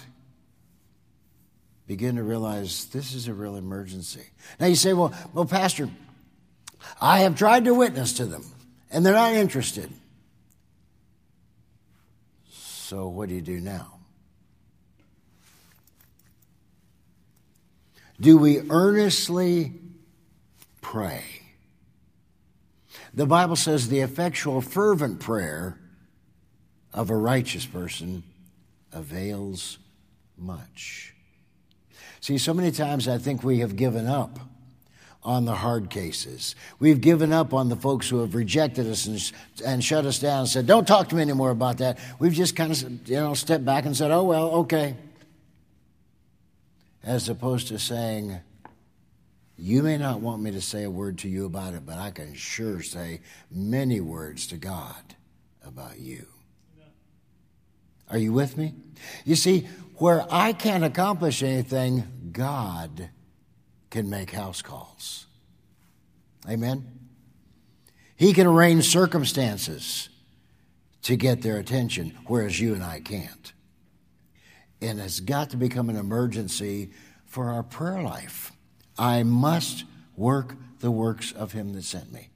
begin 1.87 2.15
to 2.15 2.23
realize 2.23 2.85
this 2.85 3.13
is 3.13 3.27
a 3.27 3.33
real 3.33 3.55
emergency? 3.55 4.25
Now 4.59 4.67
you 4.67 4.75
say, 4.75 4.93
well, 4.93 5.13
well, 5.33 5.45
Pastor, 5.45 5.89
I 7.01 7.19
have 7.19 7.35
tried 7.35 7.65
to 7.65 7.73
witness 7.73 8.13
to 8.13 8.25
them, 8.25 8.45
and 8.91 9.05
they're 9.05 9.13
not 9.13 9.33
interested. 9.33 9.91
So 12.49 13.07
what 13.07 13.29
do 13.29 13.35
you 13.35 13.41
do 13.41 13.59
now? 13.59 13.99
Do 18.21 18.37
we 18.37 18.61
earnestly 18.69 19.73
pray? 20.81 21.23
The 23.13 23.25
Bible 23.25 23.55
says 23.55 23.89
the 23.89 23.99
effectual, 23.99 24.61
fervent 24.61 25.19
prayer 25.19 25.77
of 26.93 27.09
a 27.09 27.17
righteous 27.17 27.65
person 27.65 28.23
avails 28.91 29.77
much. 30.37 31.13
See, 32.21 32.37
so 32.37 32.53
many 32.53 32.71
times 32.71 33.07
I 33.07 33.17
think 33.17 33.43
we 33.43 33.59
have 33.59 33.75
given 33.75 34.07
up 34.07 34.39
on 35.23 35.45
the 35.45 35.55
hard 35.55 35.89
cases. 35.89 36.55
We've 36.79 36.99
given 36.99 37.31
up 37.31 37.53
on 37.53 37.69
the 37.69 37.75
folks 37.75 38.09
who 38.09 38.19
have 38.19 38.35
rejected 38.35 38.87
us 38.87 39.05
and, 39.05 39.31
and 39.65 39.83
shut 39.83 40.05
us 40.05 40.19
down 40.19 40.39
and 40.39 40.49
said, 40.49 40.65
Don't 40.67 40.87
talk 40.87 41.09
to 41.09 41.15
me 41.15 41.21
anymore 41.21 41.51
about 41.51 41.77
that. 41.77 41.99
We've 42.19 42.33
just 42.33 42.55
kind 42.55 42.71
of, 42.71 43.09
you 43.09 43.15
know, 43.15 43.33
stepped 43.33 43.63
back 43.63 43.85
and 43.85 43.95
said, 43.95 44.11
Oh, 44.11 44.23
well, 44.23 44.49
okay. 44.51 44.95
As 47.03 47.29
opposed 47.29 47.67
to 47.69 47.79
saying, 47.79 48.39
you 49.57 49.83
may 49.83 49.97
not 49.97 50.19
want 50.19 50.41
me 50.41 50.51
to 50.51 50.61
say 50.61 50.83
a 50.83 50.89
word 50.89 51.19
to 51.19 51.29
you 51.29 51.45
about 51.45 51.73
it, 51.73 51.85
but 51.85 51.97
I 51.97 52.11
can 52.11 52.33
sure 52.33 52.81
say 52.81 53.21
many 53.51 53.99
words 53.99 54.47
to 54.47 54.57
God 54.57 55.15
about 55.65 55.99
you. 55.99 56.25
Are 58.09 58.17
you 58.17 58.33
with 58.33 58.57
me? 58.57 58.73
You 59.25 59.35
see, 59.35 59.67
where 59.97 60.25
I 60.29 60.53
can't 60.53 60.83
accomplish 60.83 61.43
anything, 61.43 62.03
God 62.31 63.09
can 63.89 64.09
make 64.09 64.31
house 64.31 64.61
calls. 64.61 65.27
Amen? 66.49 66.99
He 68.15 68.33
can 68.33 68.47
arrange 68.47 68.85
circumstances 68.89 70.09
to 71.03 71.15
get 71.15 71.41
their 71.41 71.57
attention, 71.57 72.17
whereas 72.27 72.59
you 72.59 72.73
and 72.73 72.83
I 72.83 73.01
can't. 73.01 73.53
And 74.81 74.99
it's 74.99 75.19
got 75.19 75.49
to 75.51 75.57
become 75.57 75.89
an 75.89 75.97
emergency 75.97 76.91
for 77.25 77.49
our 77.51 77.63
prayer 77.63 78.01
life. 78.01 78.52
I 78.97 79.23
must 79.23 79.85
work 80.15 80.55
the 80.79 80.91
works 80.91 81.31
of 81.31 81.51
him 81.51 81.73
that 81.73 81.83
sent 81.83 82.11
me. 82.11 82.29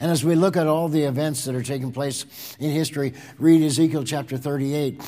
And 0.00 0.10
as 0.10 0.24
we 0.24 0.34
look 0.34 0.56
at 0.56 0.66
all 0.66 0.88
the 0.88 1.04
events 1.04 1.44
that 1.44 1.54
are 1.54 1.62
taking 1.62 1.92
place 1.92 2.24
in 2.58 2.70
history, 2.70 3.14
read 3.38 3.62
Ezekiel 3.62 4.04
chapter 4.04 4.36
38. 4.36 5.00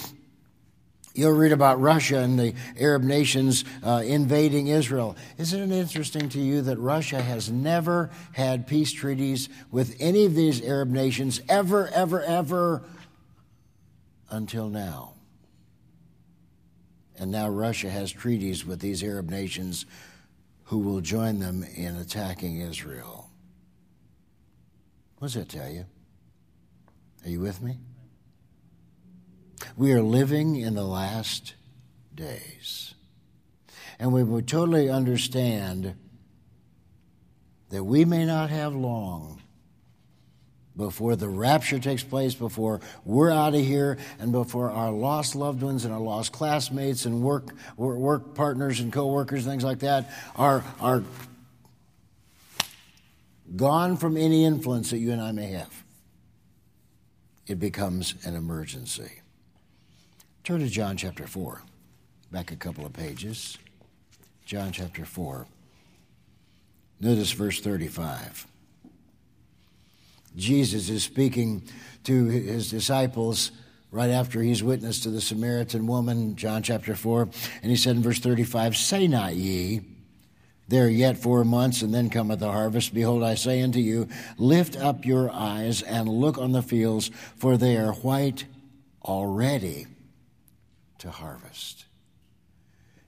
You'll 1.13 1.33
read 1.33 1.53
about 1.53 1.81
Russia 1.81 2.19
and 2.19 2.39
the 2.39 2.55
Arab 2.79 3.03
nations 3.03 3.65
uh, 3.83 4.03
invading 4.05 4.69
Israel. 4.69 5.17
Isn't 5.39 5.73
it 5.73 5.77
interesting 5.77 6.29
to 6.31 6.41
you 6.41 6.63
that 6.63 6.79
Russia 6.79 7.21
has 7.21 7.51
never 7.51 8.11
had 8.33 8.67
peace 8.67 8.93
treaties 8.93 9.49
with 9.73 9.97
any 9.99 10.25
of 10.25 10.35
these 10.35 10.63
Arab 10.63 10.89
nations 10.89 11.41
ever, 11.49 11.89
ever, 11.89 12.23
ever 12.23 12.85
until 14.31 14.69
now? 14.69 15.15
And 17.19 17.31
now 17.31 17.49
Russia 17.49 17.91
has 17.91 18.13
treaties 18.13 18.65
with 18.65 18.81
these 18.81 19.03
Arab 19.03 19.29
nations 19.29 19.87
who 20.71 20.79
will 20.79 21.01
join 21.01 21.41
them 21.41 21.65
in 21.75 21.97
attacking 21.97 22.61
Israel. 22.61 23.29
What 25.19 25.27
does 25.27 25.35
that 25.35 25.49
tell 25.49 25.69
you? 25.69 25.85
Are 27.25 27.29
you 27.29 27.41
with 27.41 27.61
me? 27.61 27.79
We 29.77 29.93
are 29.95 30.01
living 30.01 30.55
in 30.55 30.75
the 30.75 30.85
last 30.85 31.55
days. 32.15 32.95
and 33.99 34.13
we 34.13 34.23
would 34.23 34.47
totally 34.47 34.89
understand 34.89 35.97
that 37.71 37.83
we 37.83 38.05
may 38.05 38.25
not 38.25 38.49
have 38.51 38.73
long 38.73 39.40
before 40.81 41.15
the 41.15 41.29
rapture 41.29 41.79
takes 41.79 42.03
place, 42.03 42.35
before 42.35 42.81
we're 43.05 43.31
out 43.31 43.55
of 43.55 43.61
here, 43.61 43.99
and 44.19 44.33
before 44.33 44.71
our 44.71 44.91
lost 44.91 45.37
loved 45.37 45.63
ones 45.63 45.85
and 45.85 45.93
our 45.93 46.01
lost 46.01 46.33
classmates 46.33 47.05
and 47.05 47.23
work, 47.23 47.55
work 47.77 48.35
partners 48.35 48.81
and 48.81 48.93
co-workers, 48.93 49.45
and 49.45 49.53
things 49.53 49.63
like 49.63 49.81
that, 49.81 50.11
are, 50.35 50.65
are 50.81 51.05
gone 53.55 53.97
from 53.97 54.17
any 54.17 54.45
influence 54.45 54.91
that 54.91 54.99
you 54.99 55.13
and 55.13 55.21
I 55.21 55.33
may 55.33 55.49
have. 55.49 55.85
It 57.47 57.61
becomes 57.61 58.15
an 58.25 58.35
emergency. 58.35 59.21
Turn 60.45 60.61
to 60.61 60.69
John 60.69 60.97
chapter 60.97 61.27
4, 61.27 61.63
back 62.33 62.51
a 62.51 62.57
couple 62.57 62.87
of 62.87 62.93
pages. 62.95 63.59
John 64.47 64.73
chapter 64.73 65.05
4. 65.05 65.47
Notice 67.01 67.33
verse 67.33 67.61
35. 67.61 68.47
Jesus 70.37 70.89
is 70.89 71.03
speaking 71.03 71.63
to 72.05 72.27
his 72.27 72.71
disciples 72.71 73.51
right 73.91 74.11
after 74.11 74.41
he's 74.41 74.63
witnessed 74.63 75.03
to 75.03 75.11
the 75.11 75.21
Samaritan 75.21 75.87
woman, 75.87 76.37
John 76.37 76.63
chapter 76.63 76.95
4. 76.95 77.23
And 77.63 77.71
he 77.71 77.77
said 77.77 77.97
in 77.97 78.03
verse 78.03 78.21
35, 78.21 78.77
Say 78.77 79.09
not 79.09 79.35
ye, 79.35 79.81
there 80.69 80.85
are 80.85 80.89
yet 80.89 81.19
four 81.19 81.45
months, 81.45 81.83
and 81.83 81.93
then 81.93 82.11
cometh 82.11 82.39
the 82.39 82.53
harvest. 82.53 82.95
Behold, 82.95 83.25
I 83.25 83.35
say 83.35 83.61
unto 83.61 83.81
you, 83.81 84.09
lift 84.39 84.77
up 84.77 85.05
your 85.05 85.29
eyes 85.33 85.83
and 85.83 86.09
look 86.09 86.39
on 86.39 86.53
the 86.53 86.63
fields, 86.63 87.11
for 87.37 87.57
they 87.57 87.77
are 87.77 87.93
white 87.93 88.45
already 89.03 89.89
to 90.99 91.11
harvest. 91.11 91.87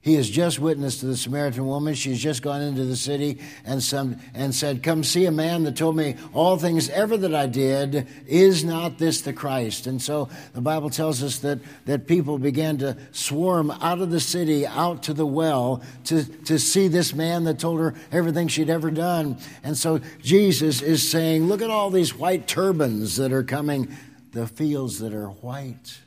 He 0.02 0.14
has 0.14 0.28
just 0.28 0.58
witnessed 0.58 0.98
to 1.00 1.06
the 1.06 1.16
Samaritan 1.16 1.64
woman. 1.64 1.94
She's 1.94 2.20
just 2.20 2.42
gone 2.42 2.60
into 2.60 2.84
the 2.84 2.96
city 2.96 3.38
and, 3.64 3.80
some, 3.80 4.16
and 4.34 4.52
said, 4.52 4.82
Come 4.82 5.04
see 5.04 5.26
a 5.26 5.30
man 5.30 5.62
that 5.62 5.76
told 5.76 5.94
me 5.94 6.16
all 6.32 6.56
things 6.56 6.90
ever 6.90 7.16
that 7.16 7.32
I 7.32 7.46
did. 7.46 8.08
Is 8.26 8.64
not 8.64 8.98
this 8.98 9.20
the 9.20 9.32
Christ? 9.32 9.86
And 9.86 10.02
so 10.02 10.28
the 10.54 10.60
Bible 10.60 10.90
tells 10.90 11.22
us 11.22 11.38
that, 11.38 11.60
that 11.86 12.08
people 12.08 12.36
began 12.36 12.78
to 12.78 12.96
swarm 13.12 13.70
out 13.70 14.00
of 14.00 14.10
the 14.10 14.18
city, 14.18 14.66
out 14.66 15.04
to 15.04 15.14
the 15.14 15.24
well, 15.24 15.84
to, 16.06 16.24
to 16.46 16.58
see 16.58 16.88
this 16.88 17.14
man 17.14 17.44
that 17.44 17.60
told 17.60 17.78
her 17.78 17.94
everything 18.10 18.48
she'd 18.48 18.70
ever 18.70 18.90
done. 18.90 19.38
And 19.62 19.78
so 19.78 20.00
Jesus 20.20 20.82
is 20.82 21.08
saying, 21.08 21.46
Look 21.46 21.62
at 21.62 21.70
all 21.70 21.90
these 21.90 22.12
white 22.12 22.48
turbans 22.48 23.18
that 23.18 23.32
are 23.32 23.44
coming, 23.44 23.96
the 24.32 24.48
fields 24.48 24.98
that 24.98 25.14
are 25.14 25.28
white 25.28 26.00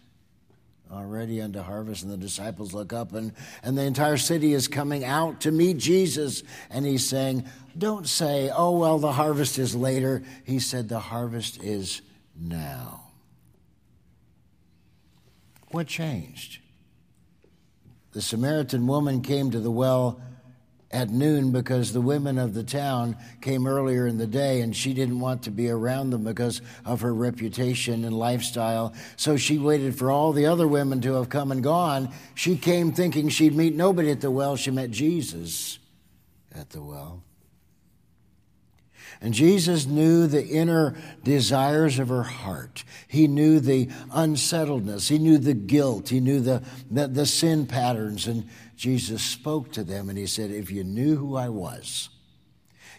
already 0.96 1.42
unto 1.42 1.62
harvest. 1.62 2.04
And 2.04 2.12
the 2.12 2.18
disciples 2.18 2.74
look 2.74 2.94
up, 2.94 3.14
and, 3.14 3.34
and 3.64 3.78
the 3.78 3.84
entire 3.84 4.18
city 4.18 4.54
is 4.54 4.68
coming 4.68 5.04
out 5.04 5.42
to 5.42 5.52
meet 5.52 5.78
Jesus. 5.78 6.44
And 6.70 6.86
he's 6.86 7.08
saying, 7.08 7.46
Don't 7.78 8.08
say, 8.08 8.50
oh, 8.56 8.78
well, 8.78 8.98
the 8.98 9.12
harvest 9.12 9.60
is 9.60 9.76
later. 9.76 10.24
He 10.44 10.60
said, 10.60 10.90
The 10.90 11.00
harvest 11.00 11.62
is 11.64 12.02
now. 12.40 13.02
What 15.72 15.88
changed? 15.88 16.60
The 18.14 18.22
Samaritan 18.22 18.88
woman 18.88 19.22
came 19.22 19.52
to 19.52 19.60
the 19.60 19.72
well 19.72 20.22
at 20.96 21.10
noon 21.10 21.52
because 21.52 21.92
the 21.92 22.00
women 22.00 22.38
of 22.38 22.54
the 22.54 22.64
town 22.64 23.18
came 23.42 23.68
earlier 23.68 24.08
in 24.08 24.18
the 24.18 24.26
day 24.26 24.62
and 24.62 24.74
she 24.74 24.94
didn't 24.94 25.20
want 25.20 25.44
to 25.44 25.52
be 25.52 25.70
around 25.70 26.10
them 26.10 26.24
because 26.24 26.62
of 26.86 27.02
her 27.02 27.14
reputation 27.14 28.06
and 28.06 28.18
lifestyle. 28.18 28.94
So 29.18 29.36
she 29.36 29.58
waited 29.58 29.98
for 29.98 30.10
all 30.10 30.32
the 30.32 30.46
other 30.46 30.70
women 30.70 31.02
to 31.02 31.16
have 31.16 31.28
come 31.28 31.52
and 31.52 31.62
gone. 31.62 32.14
She 32.34 32.56
came 32.56 32.94
thinking 32.94 33.28
she'd 33.28 33.54
meet 33.54 33.76
nobody 33.76 34.10
at 34.10 34.22
the 34.22 34.32
well. 34.32 34.56
She 34.56 34.72
met 34.72 34.90
Jesus 34.90 35.80
at 36.56 36.70
the 36.70 36.82
well. 36.82 37.22
And 39.22 39.34
Jesus 39.34 39.86
knew 39.86 40.28
the 40.28 40.46
inner 40.46 40.96
desires 41.24 42.00
of 42.00 42.10
her 42.10 42.24
heart. 42.24 42.84
He 43.08 43.28
knew 43.28 43.60
the 43.60 43.90
unsettledness. 44.12 45.08
He 45.08 45.18
knew 45.18 45.38
the 45.38 45.54
guilt. 45.54 46.10
He 46.10 46.20
knew 46.20 46.40
the, 46.40 46.64
the, 46.92 47.08
the, 47.08 47.26
sin 47.26 47.66
patterns. 47.66 48.28
And 48.28 48.48
Jesus 48.76 49.22
spoke 49.22 49.72
to 49.74 49.84
them 49.84 50.10
and 50.10 50.18
he 50.18 50.28
said, 50.28 50.52
If 50.52 50.72
you 50.72 50.84
knew 50.84 51.16
who 51.16 51.36
I 51.36 51.50
was, 51.50 52.10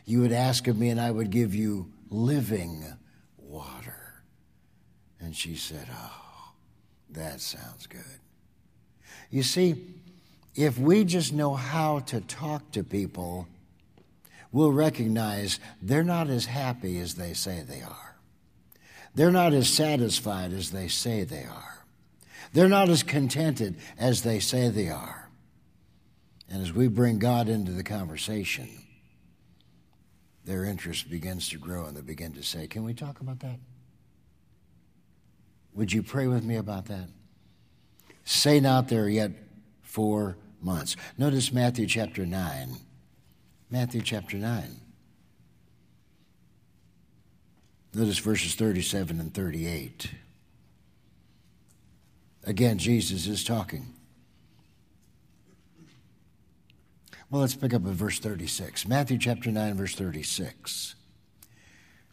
you 0.04 0.20
would 0.20 0.32
ask 0.32 0.66
of 0.68 0.78
me 0.78 0.88
and 0.88 1.00
I 1.00 1.10
would 1.10 1.30
give 1.30 1.54
you 1.54 1.92
living 2.10 2.84
water. 3.36 4.22
And 5.20 5.34
she 5.34 5.54
said, 5.56 5.88
Oh, 5.92 6.52
that 7.10 7.40
sounds 7.40 7.86
good. 7.86 8.02
You 9.30 9.42
see, 9.42 9.94
if 10.54 10.78
we 10.78 11.04
just 11.04 11.32
know 11.32 11.54
how 11.54 12.00
to 12.00 12.20
talk 12.22 12.70
to 12.72 12.82
people, 12.82 13.46
we'll 14.52 14.72
recognize 14.72 15.60
they're 15.82 16.04
not 16.04 16.28
as 16.28 16.46
happy 16.46 16.98
as 16.98 17.14
they 17.14 17.34
say 17.34 17.62
they 17.62 17.82
are. 17.82 18.16
They're 19.14 19.30
not 19.30 19.52
as 19.52 19.68
satisfied 19.68 20.52
as 20.52 20.70
they 20.70 20.88
say 20.88 21.24
they 21.24 21.44
are. 21.44 21.84
They're 22.52 22.68
not 22.68 22.88
as 22.88 23.02
contented 23.02 23.76
as 23.98 24.22
they 24.22 24.38
say 24.38 24.68
they 24.68 24.88
are. 24.88 25.25
And 26.48 26.62
as 26.62 26.72
we 26.72 26.88
bring 26.88 27.18
God 27.18 27.48
into 27.48 27.72
the 27.72 27.82
conversation, 27.82 28.68
their 30.44 30.64
interest 30.64 31.10
begins 31.10 31.48
to 31.48 31.58
grow 31.58 31.86
and 31.86 31.96
they 31.96 32.02
begin 32.02 32.32
to 32.34 32.42
say, 32.42 32.66
Can 32.66 32.84
we 32.84 32.94
talk 32.94 33.20
about 33.20 33.40
that? 33.40 33.58
Would 35.74 35.92
you 35.92 36.02
pray 36.02 36.26
with 36.26 36.44
me 36.44 36.56
about 36.56 36.86
that? 36.86 37.08
Say 38.24 38.60
not 38.60 38.88
there 38.88 39.08
yet 39.08 39.32
four 39.82 40.36
months. 40.62 40.96
Notice 41.18 41.52
Matthew 41.52 41.86
chapter 41.86 42.24
9. 42.24 42.76
Matthew 43.70 44.00
chapter 44.00 44.36
9. 44.36 44.80
Notice 47.94 48.18
verses 48.18 48.54
37 48.54 49.20
and 49.20 49.34
38. 49.34 50.10
Again, 52.44 52.78
Jesus 52.78 53.26
is 53.26 53.42
talking. 53.42 53.95
Well, 57.30 57.40
let's 57.40 57.56
pick 57.56 57.74
up 57.74 57.84
at 57.86 57.92
verse 57.92 58.18
36. 58.20 58.86
Matthew 58.86 59.18
chapter 59.18 59.50
9, 59.50 59.74
verse 59.74 59.94
36. 59.94 60.94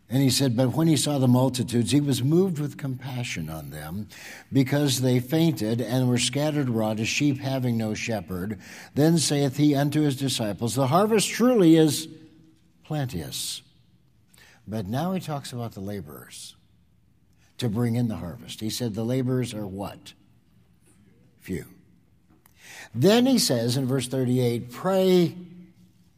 And 0.10 0.22
he 0.22 0.30
said, 0.30 0.58
But 0.58 0.74
when 0.74 0.88
he 0.88 0.98
saw 0.98 1.18
the 1.20 1.28
multitudes, 1.28 1.92
he 1.92 2.02
was 2.02 2.24
moved 2.24 2.60
with 2.60 2.78
compassion 2.78 3.50
on 3.50 3.70
them, 3.70 4.08
because 4.52 5.02
they 5.02 5.20
fainted 5.20 5.82
and 5.82 6.10
were 6.10 6.18
scattered 6.18 6.68
abroad 6.68 7.00
as 7.00 7.08
sheep 7.08 7.40
having 7.40 7.78
no 7.78 7.94
shepherd. 7.94 8.60
Then 8.96 9.18
saith 9.18 9.58
he 9.58 9.76
unto 9.76 10.02
his 10.02 10.16
disciples, 10.16 10.76
The 10.76 10.88
harvest 10.88 11.30
truly 11.30 11.76
is 11.76 12.08
plenteous. 12.84 13.62
But 14.68 14.88
now 14.88 15.14
he 15.14 15.20
talks 15.20 15.52
about 15.54 15.74
the 15.74 15.80
laborers 15.80 16.56
to 17.58 17.70
bring 17.70 17.96
in 17.96 18.08
the 18.08 18.18
harvest. 18.18 18.62
He 18.62 18.70
said, 18.70 18.94
The 18.94 19.06
laborers 19.06 19.54
are 19.54 19.68
what? 19.68 20.14
Few. 21.40 21.66
Then 22.96 23.26
he 23.26 23.40
says 23.40 23.78
in 23.78 23.88
verse 23.88 24.08
38, 24.08 24.72
Pray 24.72 25.36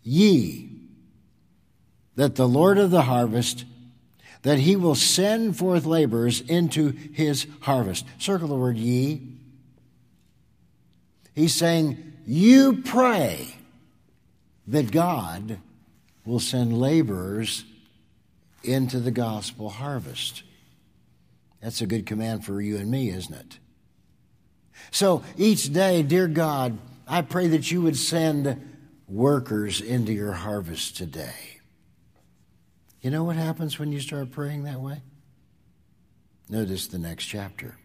ye 0.04 0.70
that 2.16 2.36
the 2.36 2.48
Lord 2.48 2.78
of 2.78 2.92
the 2.92 3.04
harvest 3.04 3.66
that 4.42 4.60
he 4.60 4.76
will 4.76 4.96
send 4.96 5.58
forth 5.58 5.86
laborers 5.86 6.42
into 6.42 6.92
his 6.92 7.48
harvest. 7.62 8.06
Circle 8.20 8.48
the 8.48 8.56
word 8.56 8.78
ye. 8.78 9.40
He's 11.34 11.56
saying, 11.56 12.14
You 12.28 12.84
pray 12.84 13.56
that 14.68 14.92
God 14.92 15.60
will 16.26 16.40
send 16.40 16.80
laborers 16.80 17.66
into 18.64 19.00
the 19.00 19.12
gospel 19.12 19.70
harvest. 19.70 20.44
That's 21.62 21.82
a 21.82 21.88
good 21.88 22.06
command 22.06 22.46
for 22.46 22.62
you 22.62 22.78
and 22.78 22.90
me, 22.90 23.10
isn't 23.10 23.34
it? 23.34 23.60
So 24.96 25.24
each 25.36 25.74
day, 25.74 26.04
dear 26.04 26.26
God, 26.26 26.78
I 27.06 27.22
pray 27.22 27.50
that 27.50 27.70
you 27.70 27.82
would 27.82 27.98
send 27.98 28.78
workers 29.10 29.82
into 29.82 30.14
your 30.14 30.32
harvest 30.32 30.96
today. 30.96 31.60
You 33.02 33.12
know 33.12 33.26
what 33.26 33.36
happens 33.36 33.78
when 33.78 33.92
you 33.92 34.00
start 34.00 34.32
praying 34.32 34.64
that 34.64 34.80
way? 34.80 35.02
Notice 36.48 36.88
the 36.88 36.98
next 36.98 37.26
chapter. 37.26 37.76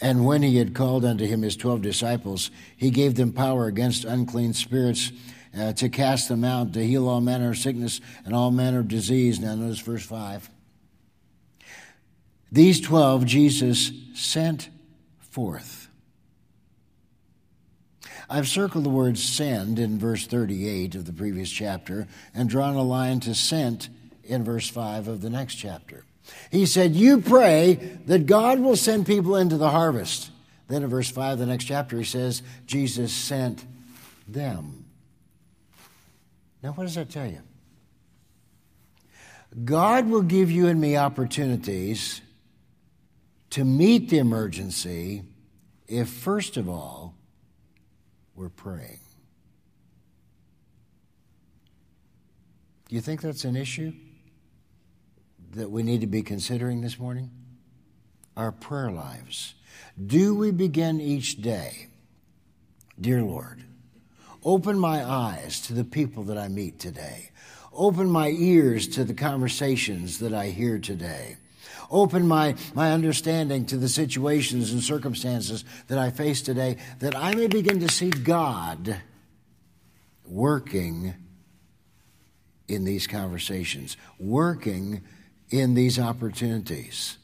And 0.00 0.26
when 0.26 0.42
he 0.42 0.56
had 0.56 0.74
called 0.74 1.04
unto 1.04 1.24
him 1.24 1.42
his 1.42 1.56
twelve 1.56 1.82
disciples, 1.82 2.50
he 2.76 2.90
gave 2.90 3.14
them 3.14 3.32
power 3.32 3.66
against 3.66 4.04
unclean 4.04 4.54
spirits 4.54 5.12
uh, 5.56 5.72
to 5.74 5.88
cast 5.88 6.28
them 6.28 6.42
out, 6.42 6.72
to 6.72 6.84
heal 6.84 7.08
all 7.08 7.20
manner 7.20 7.50
of 7.50 7.58
sickness 7.58 8.00
and 8.24 8.34
all 8.34 8.50
manner 8.50 8.80
of 8.80 8.88
disease. 8.88 9.38
Now, 9.38 9.54
notice 9.54 9.78
verse 9.78 10.04
5. 10.04 10.50
These 12.50 12.80
twelve 12.80 13.24
Jesus 13.24 13.92
sent 14.14 14.68
forth 15.34 15.84
I've 18.28 18.48
circled 18.48 18.84
the 18.84 18.90
word 18.90 19.18
send 19.18 19.78
in 19.78 19.98
verse 19.98 20.26
38 20.26 20.94
of 20.94 21.04
the 21.04 21.12
previous 21.12 21.50
chapter 21.50 22.06
and 22.34 22.48
drawn 22.48 22.74
a 22.74 22.82
line 22.82 23.20
to 23.20 23.34
sent 23.34 23.88
in 24.22 24.44
verse 24.44 24.68
5 24.68 25.08
of 25.08 25.20
the 25.20 25.30
next 25.30 25.56
chapter. 25.56 26.04
He 26.50 26.64
said, 26.64 26.94
You 26.94 27.20
pray 27.20 27.74
that 28.06 28.26
God 28.26 28.60
will 28.60 28.76
send 28.76 29.06
people 29.06 29.36
into 29.36 29.58
the 29.58 29.70
harvest. 29.70 30.30
Then 30.68 30.82
in 30.82 30.88
verse 30.88 31.10
5 31.10 31.34
of 31.34 31.38
the 31.38 31.46
next 31.46 31.64
chapter, 31.64 31.98
he 31.98 32.04
says, 32.04 32.42
Jesus 32.66 33.12
sent 33.12 33.64
them. 34.26 34.86
Now, 36.62 36.72
what 36.72 36.84
does 36.84 36.94
that 36.94 37.10
tell 37.10 37.26
you? 37.26 37.40
God 39.64 40.08
will 40.08 40.22
give 40.22 40.50
you 40.50 40.66
and 40.68 40.80
me 40.80 40.96
opportunities 40.96 42.22
to 43.54 43.64
meet 43.64 44.08
the 44.08 44.18
emergency 44.18 45.22
if, 45.86 46.08
first 46.08 46.56
of 46.56 46.68
all, 46.68 47.14
we're 48.34 48.48
praying. 48.48 48.98
Do 52.88 52.96
you 52.96 53.00
think 53.00 53.20
that's 53.20 53.44
an 53.44 53.54
issue 53.54 53.92
that 55.52 55.70
we 55.70 55.84
need 55.84 56.00
to 56.00 56.08
be 56.08 56.20
considering 56.20 56.80
this 56.80 56.98
morning? 56.98 57.30
Our 58.36 58.50
prayer 58.50 58.90
lives. 58.90 59.54
Do 60.04 60.34
we 60.34 60.50
begin 60.50 61.00
each 61.00 61.40
day, 61.40 61.86
dear 63.00 63.22
Lord, 63.22 63.62
open 64.42 64.80
my 64.80 65.08
eyes 65.08 65.60
to 65.68 65.74
the 65.74 65.84
people 65.84 66.24
that 66.24 66.36
I 66.36 66.48
meet 66.48 66.80
today? 66.80 67.30
Open 67.72 68.10
my 68.10 68.30
ears 68.30 68.88
to 68.88 69.04
the 69.04 69.14
conversations 69.14 70.18
that 70.18 70.34
I 70.34 70.48
hear 70.48 70.80
today. 70.80 71.36
Open 71.90 72.26
my, 72.26 72.54
my 72.74 72.92
understanding 72.92 73.66
to 73.66 73.76
the 73.76 73.88
situations 73.88 74.72
and 74.72 74.82
circumstances 74.82 75.64
that 75.88 75.98
I 75.98 76.10
face 76.10 76.42
today, 76.42 76.78
that 77.00 77.16
I 77.16 77.34
may 77.34 77.46
begin 77.46 77.80
to 77.80 77.88
see 77.88 78.10
God 78.10 79.00
working 80.26 81.14
in 82.66 82.84
these 82.84 83.06
conversations, 83.06 83.96
working 84.18 85.02
in 85.50 85.74
these 85.74 85.98
opportunities. 85.98 87.18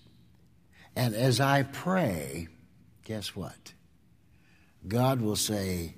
And 0.94 1.14
as 1.14 1.40
I 1.40 1.62
pray, 1.62 2.48
guess 3.04 3.34
what? 3.34 3.72
God 4.86 5.20
will 5.20 5.36
say, 5.36 5.94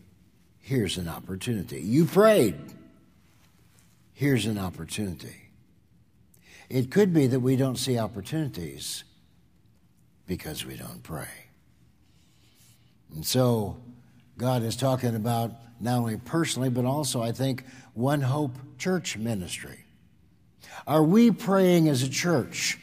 Here's 0.62 0.96
an 0.96 1.08
opportunity. 1.08 1.80
You 1.80 2.04
prayed. 2.04 2.54
Here's 4.14 4.46
an 4.46 4.58
opportunity. 4.58 5.41
It 6.72 6.90
could 6.90 7.12
be 7.12 7.26
that 7.26 7.40
we 7.40 7.56
don't 7.56 7.76
see 7.76 7.98
opportunities 7.98 9.04
because 10.26 10.64
we 10.64 10.74
don't 10.74 11.02
pray. 11.02 11.28
And 13.14 13.26
so, 13.26 13.76
God 14.38 14.62
is 14.62 14.74
talking 14.74 15.14
about 15.14 15.52
not 15.80 15.98
only 15.98 16.16
personally, 16.16 16.70
but 16.70 16.86
also, 16.86 17.20
I 17.20 17.30
think, 17.30 17.64
One 17.92 18.22
Hope 18.22 18.56
Church 18.78 19.18
ministry. 19.18 19.84
Are 20.86 21.02
we 21.02 21.30
praying 21.30 21.90
as 21.90 22.02
a 22.02 22.08
church 22.08 22.78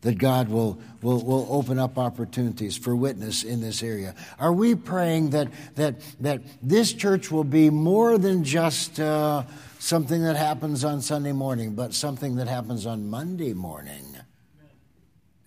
that 0.00 0.18
God 0.18 0.48
will, 0.48 0.80
will, 1.00 1.22
will 1.22 1.46
open 1.48 1.78
up 1.78 1.96
opportunities 1.96 2.76
for 2.76 2.96
witness 2.96 3.44
in 3.44 3.60
this 3.60 3.84
area? 3.84 4.16
Are 4.36 4.52
we 4.52 4.74
praying 4.74 5.30
that, 5.30 5.46
that, 5.76 6.00
that 6.18 6.42
this 6.60 6.92
church 6.92 7.30
will 7.30 7.44
be 7.44 7.70
more 7.70 8.18
than 8.18 8.42
just 8.42 8.98
uh, 8.98 9.44
something 9.84 10.22
that 10.22 10.36
happens 10.36 10.82
on 10.82 11.02
Sunday 11.02 11.32
morning, 11.32 11.74
but 11.74 11.92
something 11.92 12.36
that 12.36 12.48
happens 12.48 12.86
on 12.86 13.10
Monday 13.10 13.52
morning 13.52 14.16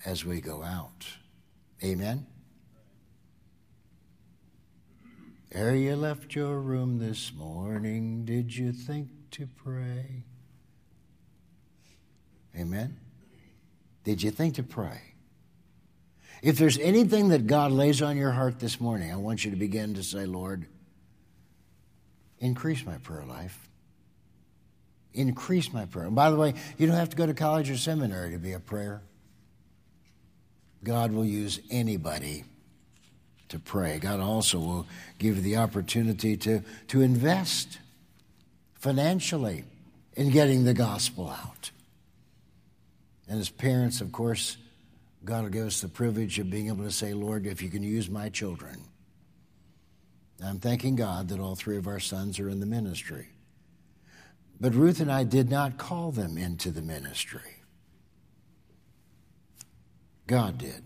as 0.06 0.23
we 0.23 0.39
go 0.39 0.62
out? 0.62 1.08
Amen? 1.84 2.28
Ere 5.52 5.76
you 5.76 5.95
left 5.95 6.36
your 6.36 6.60
room 6.60 7.00
this 7.00 7.34
morning, 7.34 8.26
did 8.26 8.56
you 8.56 8.71
think 8.71 9.10
to 9.32 9.47
pray? 9.47 10.23
Amen? 12.56 12.95
Did 14.04 14.21
you 14.21 14.30
think 14.30 14.54
to 14.56 14.63
pray? 14.63 15.02
If 16.43 16.60
there's 16.60 16.78
anything 16.78 17.30
that 17.30 17.47
God 17.47 17.71
lays 17.71 18.04
on 18.04 18.17
your 18.17 18.32
heart 18.32 18.60
this 18.60 18.80
morning, 18.80 19.12
I 19.12 19.15
want 19.15 19.43
you 19.43 19.50
to 19.50 19.58
begin 19.58 19.95
to 19.95 20.04
say, 20.04 20.28
Lord, 20.28 20.67
increase 22.38 22.86
my 22.86 22.97
prayer 23.00 23.26
life. 23.26 23.66
Increase 25.17 25.73
my 25.73 25.86
prayer. 25.86 26.06
And 26.06 26.15
by 26.15 26.30
the 26.30 26.38
way, 26.38 26.53
you 26.77 26.86
don't 26.86 26.95
have 26.95 27.10
to 27.10 27.17
go 27.17 27.25
to 27.25 27.34
college 27.34 27.71
or 27.71 27.77
seminary 27.77 28.32
to 28.32 28.38
be 28.38 28.53
a 28.53 28.60
prayer. 28.60 29.01
God 30.84 31.12
will 31.12 31.25
use 31.25 31.60
anybody 31.71 32.43
to 33.49 33.58
pray. 33.58 33.97
God 33.97 34.19
also 34.19 34.60
will 34.60 34.86
give 35.17 35.38
you 35.38 35.41
the 35.41 35.58
opportunity 35.58 36.38
to, 36.38 36.62
to 36.89 37.01
invest 37.01 37.80
financially 38.75 39.63
in 40.15 40.30
getting 40.30 40.65
the 40.65 40.75
gospel 40.75 41.30
out. 41.30 41.71
And 43.27 43.39
as 43.39 43.49
parents, 43.49 44.01
of 44.01 44.12
course, 44.12 44.58
God 45.25 45.43
will 45.43 45.49
give 45.49 45.65
us 45.65 45.82
the 45.82 45.88
privilege 45.88 46.38
of 46.38 46.51
being 46.51 46.67
able 46.67 46.84
to 46.84 46.91
say, 46.91 47.15
Lord, 47.15 47.47
if 47.47 47.63
you 47.63 47.69
can 47.69 47.82
use 47.82 48.08
my 48.08 48.30
children. 48.30 48.82
I'm 50.45 50.60
thanking 50.60 50.95
God 50.95 51.30
that 51.30 51.39
all 51.39 51.56
three 51.56 51.77
of 51.77 51.88
our 51.88 51.99
sons 51.99 52.39
are 52.39 52.49
in 52.49 52.60
the 52.60 52.67
ministry. 52.67 53.30
But 54.60 54.74
Ruth 54.74 55.00
and 55.00 55.12
I 55.12 55.24
did 55.24 55.50
not 55.50 55.78
call 55.78 56.12
them 56.12 56.38
into 56.38 56.72
the 56.72 56.82
ministry. 56.82 57.63
God 60.26 60.58
did. 60.58 60.84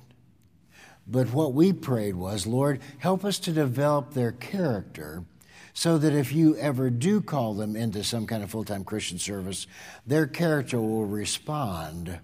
But 1.07 1.33
what 1.33 1.53
we 1.53 1.73
prayed 1.73 2.15
was, 2.15 2.45
Lord, 2.45 2.79
help 2.99 3.25
us 3.25 3.39
to 3.39 3.51
develop 3.51 4.13
their 4.13 4.31
character 4.31 5.23
so 5.73 5.97
that 5.97 6.13
if 6.13 6.33
you 6.33 6.55
ever 6.57 6.89
do 6.89 7.21
call 7.21 7.53
them 7.53 7.75
into 7.75 8.03
some 8.03 8.27
kind 8.27 8.43
of 8.43 8.51
full 8.51 8.63
time 8.63 8.83
Christian 8.83 9.17
service, 9.17 9.67
their 10.05 10.27
character 10.27 10.79
will 10.79 11.05
respond 11.05 12.19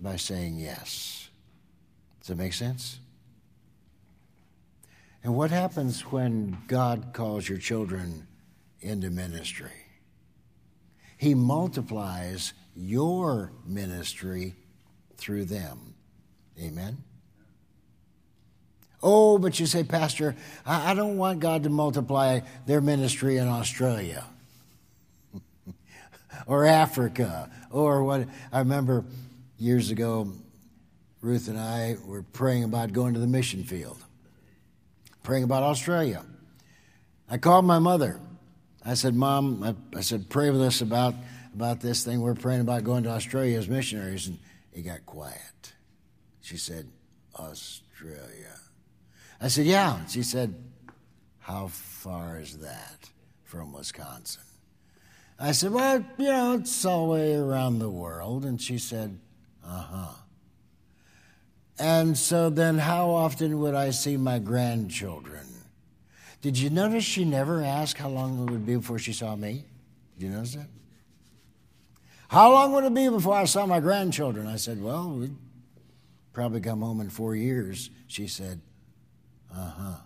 by 0.00 0.16
saying 0.16 0.58
yes. 0.58 1.28
Does 2.20 2.28
that 2.28 2.38
make 2.38 2.54
sense? 2.54 2.98
And 5.22 5.34
what 5.34 5.50
happens 5.50 6.00
when 6.02 6.58
God 6.66 7.10
calls 7.12 7.48
your 7.48 7.58
children 7.58 8.26
into 8.80 9.10
ministry? 9.10 9.83
He 11.16 11.34
multiplies 11.34 12.52
your 12.76 13.52
ministry 13.66 14.54
through 15.16 15.46
them. 15.46 15.94
Amen? 16.60 16.98
Oh, 19.02 19.36
but 19.36 19.60
you 19.60 19.66
say, 19.66 19.84
Pastor, 19.84 20.34
I, 20.64 20.94
don't 20.94 21.18
want 21.18 21.40
God 21.40 21.64
to 21.64 21.68
multiply 21.68 22.40
their 22.66 22.80
ministry 22.80 23.36
in 23.36 23.46
Australia 23.46 24.24
or 26.46 26.64
Africa 26.64 27.50
or 27.70 28.02
what. 28.02 28.26
I 28.50 28.60
remember 28.60 29.04
years 29.58 29.90
ago, 29.90 30.32
Ruth 31.20 31.48
and 31.48 31.58
I 31.58 31.96
were 32.06 32.22
praying 32.22 32.64
about 32.64 32.94
going 32.94 33.12
to 33.12 33.20
the 33.20 33.26
mission 33.26 33.62
field, 33.64 33.98
praying 35.22 35.44
about 35.44 35.62
Australia. 35.62 36.24
I 37.28 37.36
called 37.36 37.66
my 37.66 37.78
mother. 37.78 38.20
I 38.84 38.94
said, 38.94 39.14
Mom, 39.14 39.62
I, 39.62 39.98
I 39.98 40.00
said, 40.00 40.28
pray 40.28 40.50
with 40.50 40.60
us 40.60 40.80
about, 40.80 41.14
about 41.54 41.80
this 41.80 42.04
thing. 42.04 42.20
We're 42.20 42.34
praying 42.34 42.60
about 42.60 42.84
going 42.84 43.04
to 43.04 43.10
Australia 43.10 43.58
as 43.58 43.68
missionaries. 43.68 44.26
And 44.28 44.38
he 44.72 44.82
got 44.82 45.06
quiet. 45.06 45.72
She 46.40 46.56
said, 46.56 46.88
Australia. 47.36 48.58
I 49.40 49.48
said, 49.48 49.66
Yeah. 49.66 50.04
She 50.06 50.22
said, 50.22 50.54
How 51.38 51.68
far 51.68 52.38
is 52.38 52.58
that 52.58 53.10
from 53.44 53.72
Wisconsin? 53.72 54.42
I 55.38 55.52
said, 55.52 55.72
Well, 55.72 56.04
you 56.18 56.26
know, 56.26 56.54
it's 56.54 56.84
all 56.84 57.06
the 57.06 57.12
way 57.12 57.34
around 57.34 57.78
the 57.78 57.90
world. 57.90 58.44
And 58.44 58.60
she 58.60 58.78
said, 58.78 59.18
uh 59.66 59.82
huh. 59.82 60.14
And 61.78 62.16
so 62.16 62.50
then, 62.50 62.78
how 62.78 63.10
often 63.10 63.58
would 63.60 63.74
I 63.74 63.90
see 63.90 64.16
my 64.16 64.38
grandchildren? 64.38 65.43
Did 66.44 66.58
you 66.58 66.68
notice 66.68 67.04
she 67.04 67.24
never 67.24 67.62
asked 67.62 67.96
how 67.96 68.10
long 68.10 68.46
it 68.46 68.50
would 68.50 68.66
be 68.66 68.76
before 68.76 68.98
she 68.98 69.14
saw 69.14 69.34
me? 69.34 69.64
Did 70.18 70.26
you 70.26 70.30
notice 70.30 70.56
that? 70.56 70.66
How 72.28 72.52
long 72.52 72.72
would 72.72 72.84
it 72.84 72.92
be 72.92 73.08
before 73.08 73.34
I 73.34 73.46
saw 73.46 73.64
my 73.64 73.80
grandchildren? 73.80 74.46
I 74.46 74.56
said, 74.56 74.82
Well, 74.82 75.08
we'd 75.08 75.34
probably 76.34 76.60
come 76.60 76.82
home 76.82 77.00
in 77.00 77.08
four 77.08 77.34
years. 77.34 77.88
She 78.08 78.26
said, 78.26 78.60
Uh 79.50 79.70
huh. 79.70 79.96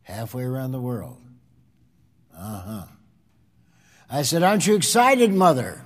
Halfway 0.00 0.44
around 0.44 0.72
the 0.72 0.80
world. 0.80 1.20
Uh 2.34 2.60
huh. 2.60 2.84
I 4.08 4.22
said, 4.22 4.42
Aren't 4.42 4.66
you 4.66 4.76
excited, 4.76 5.30
mother? 5.30 5.82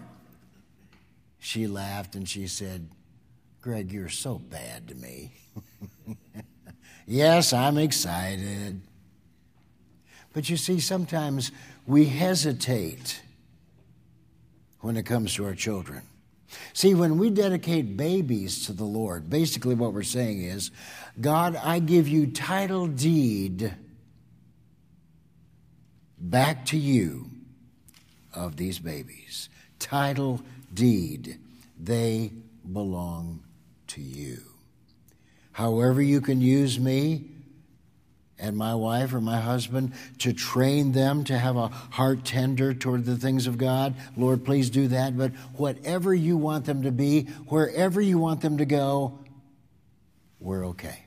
She 1.41 1.67
laughed 1.67 2.15
and 2.15 2.29
she 2.29 2.47
said, 2.47 2.89
Greg, 3.61 3.91
you're 3.91 4.09
so 4.09 4.39
bad 4.39 4.87
to 4.87 4.95
me. 4.95 5.33
yes, 7.09 7.53
I'm 7.53 7.77
excited. 7.77 8.83
But 10.33 10.49
you 10.49 10.57
see, 10.57 10.81
sometimes 10.81 11.51
we 11.87 12.07
hesitate 12.07 13.21
when 14.81 14.97
it 14.97 15.05
comes 15.05 15.35
to 15.35 15.45
our 15.45 15.55
children. 15.55 16.03
See, 16.73 16.95
when 16.95 17.19
we 17.19 17.31
dedicate 17.31 17.97
babies 17.97 18.67
to 18.67 18.73
the 18.73 18.85
Lord, 18.85 19.31
basically 19.31 19.75
what 19.75 19.93
we're 19.93 20.03
saying 20.03 20.43
is, 20.43 20.71
God, 21.21 21.57
I 21.57 21.79
give 21.79 22.09
you 22.09 22.27
title 22.27 22.87
deed 22.87 23.75
back 26.19 26.67
to 26.67 26.77
you 26.77 27.31
of 28.35 28.57
these 28.57 28.79
babies. 28.79 29.49
Title 29.79 30.41
deed. 30.73 31.39
They 31.79 32.33
belong 32.71 33.43
to 33.89 34.01
you. 34.01 34.41
However, 35.53 36.01
you 36.03 36.21
can 36.21 36.41
use 36.41 36.79
me 36.79 37.30
and 38.41 38.57
my 38.57 38.75
wife 38.75 39.13
or 39.13 39.21
my 39.21 39.39
husband 39.39 39.93
to 40.19 40.33
train 40.33 40.93
them 40.93 41.25
to 41.25 41.39
have 41.39 41.57
a 41.57 41.69
heart 41.69 42.25
tender 42.25 42.75
toward 42.75 43.05
the 43.05 43.17
things 43.17 43.47
of 43.47 43.59
God. 43.59 43.95
Lord, 44.17 44.45
please 44.45 44.71
do 44.71 44.89
that. 44.89 45.17
But 45.17 45.33
whatever 45.55 46.15
you 46.15 46.37
want 46.37 46.65
them 46.65 46.83
to 46.83 46.91
be, 46.91 47.25
wherever 47.47 48.01
you 48.01 48.19
want 48.19 48.41
them 48.41 48.59
to 48.59 48.65
go, 48.65 49.19
we're 50.39 50.67
okay. 50.69 51.05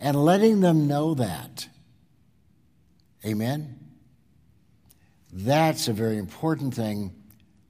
And 0.00 0.22
letting 0.22 0.60
them 0.60 0.86
know 0.88 1.14
that. 1.14 1.68
Amen? 3.24 3.78
That's 5.32 5.88
a 5.88 5.92
very 5.92 6.18
important 6.18 6.74
thing 6.74 7.12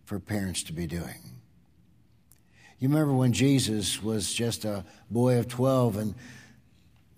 for 0.04 0.18
parents 0.18 0.64
to 0.64 0.72
be 0.72 0.86
doing. 0.86 1.34
You 2.78 2.88
remember 2.88 3.14
when 3.14 3.32
Jesus 3.32 4.02
was 4.02 4.32
just 4.32 4.64
a 4.64 4.84
boy 5.10 5.38
of 5.38 5.48
12 5.48 5.96
and 5.96 6.14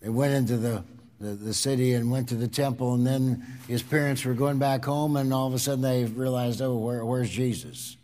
he 0.02 0.08
went 0.08 0.34
into 0.34 0.56
the 0.56 0.84
the, 1.20 1.30
the 1.30 1.54
city 1.54 1.94
and 1.94 2.10
went 2.10 2.28
to 2.28 2.34
the 2.34 2.48
temple, 2.48 2.94
and 2.94 3.06
then 3.06 3.46
his 3.68 3.82
parents 3.82 4.24
were 4.24 4.34
going 4.34 4.58
back 4.58 4.84
home, 4.84 5.16
and 5.16 5.32
all 5.32 5.46
of 5.46 5.54
a 5.54 5.58
sudden 5.58 5.82
they 5.82 6.04
realized, 6.04 6.60
oh, 6.60 6.76
where, 6.76 7.04
where's 7.04 7.30
Jesus? 7.30 7.96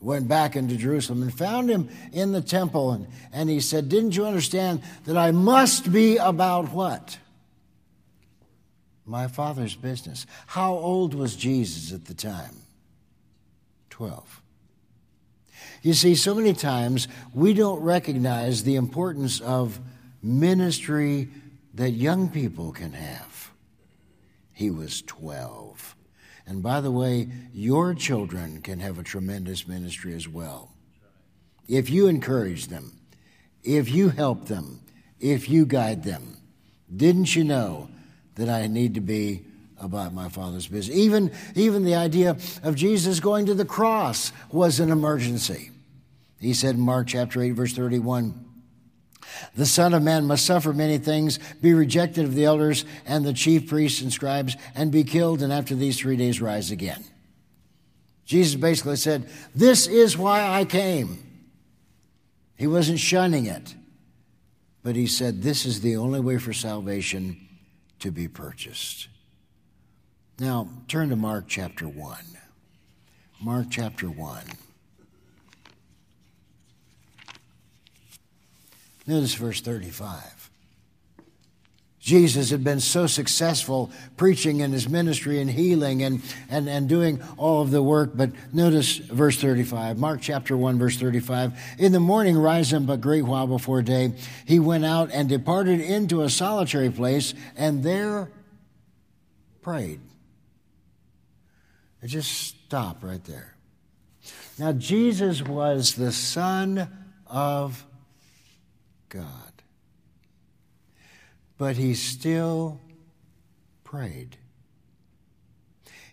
Went 0.00 0.28
back 0.28 0.56
into 0.56 0.76
Jerusalem 0.76 1.22
and 1.22 1.36
found 1.36 1.70
him 1.70 1.88
in 2.12 2.32
the 2.32 2.40
temple, 2.40 2.92
and, 2.92 3.06
and 3.32 3.50
he 3.50 3.60
said, 3.60 3.88
Didn't 3.88 4.16
you 4.16 4.26
understand 4.26 4.82
that 5.04 5.16
I 5.16 5.30
must 5.30 5.90
be 5.90 6.16
about 6.16 6.70
what? 6.70 7.18
My 9.06 9.26
father's 9.26 9.74
business. 9.74 10.26
How 10.46 10.74
old 10.74 11.14
was 11.14 11.34
Jesus 11.34 11.92
at 11.92 12.04
the 12.04 12.14
time? 12.14 12.56
Twelve. 13.88 14.42
You 15.82 15.94
see, 15.94 16.14
so 16.14 16.34
many 16.34 16.52
times 16.52 17.08
we 17.32 17.54
don't 17.54 17.80
recognize 17.80 18.64
the 18.64 18.76
importance 18.76 19.40
of 19.40 19.80
ministry 20.22 21.28
that 21.74 21.90
young 21.90 22.28
people 22.28 22.72
can 22.72 22.92
have. 22.92 23.50
He 24.52 24.70
was 24.70 25.02
12. 25.02 25.94
And 26.46 26.62
by 26.62 26.80
the 26.80 26.90
way, 26.90 27.28
your 27.52 27.92
children 27.94 28.62
can 28.62 28.80
have 28.80 28.98
a 28.98 29.02
tremendous 29.02 29.66
ministry 29.66 30.14
as 30.14 30.28
well. 30.28 30.72
If 31.68 31.90
you 31.90 32.06
encourage 32.06 32.68
them, 32.68 33.00
if 33.62 33.90
you 33.90 34.08
help 34.08 34.46
them, 34.46 34.80
if 35.20 35.48
you 35.48 35.66
guide 35.66 36.04
them. 36.04 36.38
Didn't 36.94 37.34
you 37.34 37.42
know 37.44 37.88
that 38.36 38.48
I 38.48 38.68
need 38.68 38.94
to 38.94 39.00
be 39.00 39.44
about 39.80 40.14
my 40.14 40.28
father's 40.28 40.68
business? 40.68 40.96
Even, 40.96 41.32
even 41.54 41.84
the 41.84 41.96
idea 41.96 42.36
of 42.62 42.76
Jesus 42.76 43.18
going 43.18 43.46
to 43.46 43.54
the 43.54 43.64
cross 43.64 44.32
was 44.52 44.78
an 44.78 44.90
emergency. 44.90 45.70
He 46.40 46.54
said 46.54 46.76
in 46.76 46.80
Mark 46.80 47.08
chapter 47.08 47.42
8, 47.42 47.50
verse 47.50 47.72
31, 47.72 48.45
the 49.54 49.66
Son 49.66 49.94
of 49.94 50.02
Man 50.02 50.26
must 50.26 50.46
suffer 50.46 50.72
many 50.72 50.98
things, 50.98 51.38
be 51.60 51.74
rejected 51.74 52.24
of 52.24 52.34
the 52.34 52.44
elders 52.44 52.84
and 53.04 53.24
the 53.24 53.32
chief 53.32 53.68
priests 53.68 54.00
and 54.00 54.12
scribes, 54.12 54.56
and 54.74 54.92
be 54.92 55.04
killed, 55.04 55.42
and 55.42 55.52
after 55.52 55.74
these 55.74 55.98
three 55.98 56.16
days 56.16 56.40
rise 56.40 56.70
again. 56.70 57.04
Jesus 58.24 58.54
basically 58.56 58.96
said, 58.96 59.28
This 59.54 59.86
is 59.86 60.18
why 60.18 60.42
I 60.42 60.64
came. 60.64 61.22
He 62.56 62.66
wasn't 62.66 62.98
shunning 62.98 63.46
it, 63.46 63.74
but 64.82 64.96
he 64.96 65.06
said, 65.06 65.42
This 65.42 65.64
is 65.64 65.80
the 65.80 65.96
only 65.96 66.20
way 66.20 66.38
for 66.38 66.52
salvation 66.52 67.36
to 68.00 68.10
be 68.10 68.28
purchased. 68.28 69.08
Now, 70.38 70.68
turn 70.88 71.08
to 71.10 71.16
Mark 71.16 71.44
chapter 71.48 71.88
1. 71.88 72.18
Mark 73.40 73.66
chapter 73.70 74.08
1. 74.08 74.42
Notice 79.06 79.34
verse 79.34 79.60
35. 79.60 80.50
Jesus 82.06 82.50
had 82.50 82.62
been 82.62 82.78
so 82.78 83.08
successful 83.08 83.90
preaching 84.16 84.60
in 84.60 84.70
his 84.70 84.88
ministry 84.88 85.40
and 85.40 85.50
healing 85.50 86.04
and, 86.04 86.22
and, 86.48 86.68
and 86.68 86.88
doing 86.88 87.20
all 87.36 87.62
of 87.62 87.72
the 87.72 87.82
work. 87.82 88.12
But 88.14 88.30
notice 88.52 88.98
verse 88.98 89.40
35, 89.40 89.98
Mark 89.98 90.20
chapter 90.20 90.56
1, 90.56 90.78
verse 90.78 90.96
35. 90.98 91.58
In 91.78 91.90
the 91.90 91.98
morning, 91.98 92.38
rising 92.38 92.86
but 92.86 93.00
great 93.00 93.22
while 93.22 93.48
before 93.48 93.82
day, 93.82 94.12
he 94.44 94.60
went 94.60 94.84
out 94.84 95.10
and 95.12 95.28
departed 95.28 95.80
into 95.80 96.22
a 96.22 96.30
solitary 96.30 96.90
place 96.90 97.34
and 97.56 97.82
there 97.82 98.30
prayed. 99.62 99.98
It 102.02 102.06
just 102.06 102.30
stop 102.30 103.02
right 103.02 103.24
there. 103.24 103.56
Now, 104.60 104.70
Jesus 104.70 105.42
was 105.42 105.96
the 105.96 106.12
Son 106.12 106.88
of 107.26 107.84
God. 109.08 109.62
But 111.58 111.76
he 111.76 111.94
still 111.94 112.80
prayed. 113.84 114.36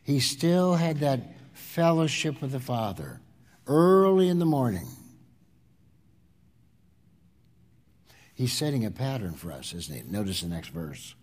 He 0.03 0.19
still 0.19 0.75
had 0.75 0.99
that 0.99 1.19
fellowship 1.53 2.41
with 2.41 2.51
the 2.51 2.59
Father 2.59 3.19
early 3.67 4.27
in 4.27 4.39
the 4.39 4.45
morning. 4.45 4.87
He's 8.33 8.53
setting 8.53 8.85
a 8.85 8.91
pattern 8.91 9.33
for 9.33 9.51
us, 9.51 9.73
isn't 9.73 9.95
he? 9.95 10.11
Notice 10.11 10.41
the 10.41 10.47
next 10.47 10.69
verse. 10.69 11.15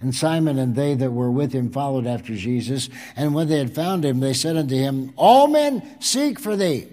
And 0.00 0.14
Simon 0.14 0.58
and 0.58 0.74
they 0.74 0.94
that 0.94 1.12
were 1.12 1.30
with 1.30 1.52
him 1.52 1.70
followed 1.70 2.06
after 2.06 2.34
Jesus. 2.34 2.88
And 3.14 3.34
when 3.34 3.48
they 3.48 3.58
had 3.58 3.74
found 3.74 4.04
him, 4.04 4.20
they 4.20 4.32
said 4.32 4.56
unto 4.56 4.74
him, 4.74 5.12
All 5.16 5.46
men 5.48 6.00
seek 6.00 6.38
for 6.38 6.56
thee. 6.56 6.88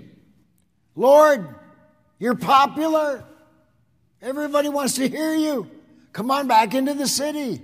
Lord, 0.95 1.47
you're 2.19 2.35
popular. 2.35 3.23
Everybody 4.23 4.69
wants 4.69 4.95
to 4.95 5.07
hear 5.09 5.35
you. 5.35 5.69
Come 6.13 6.31
on 6.31 6.47
back 6.47 6.73
into 6.73 6.93
the 6.93 7.07
city. 7.07 7.61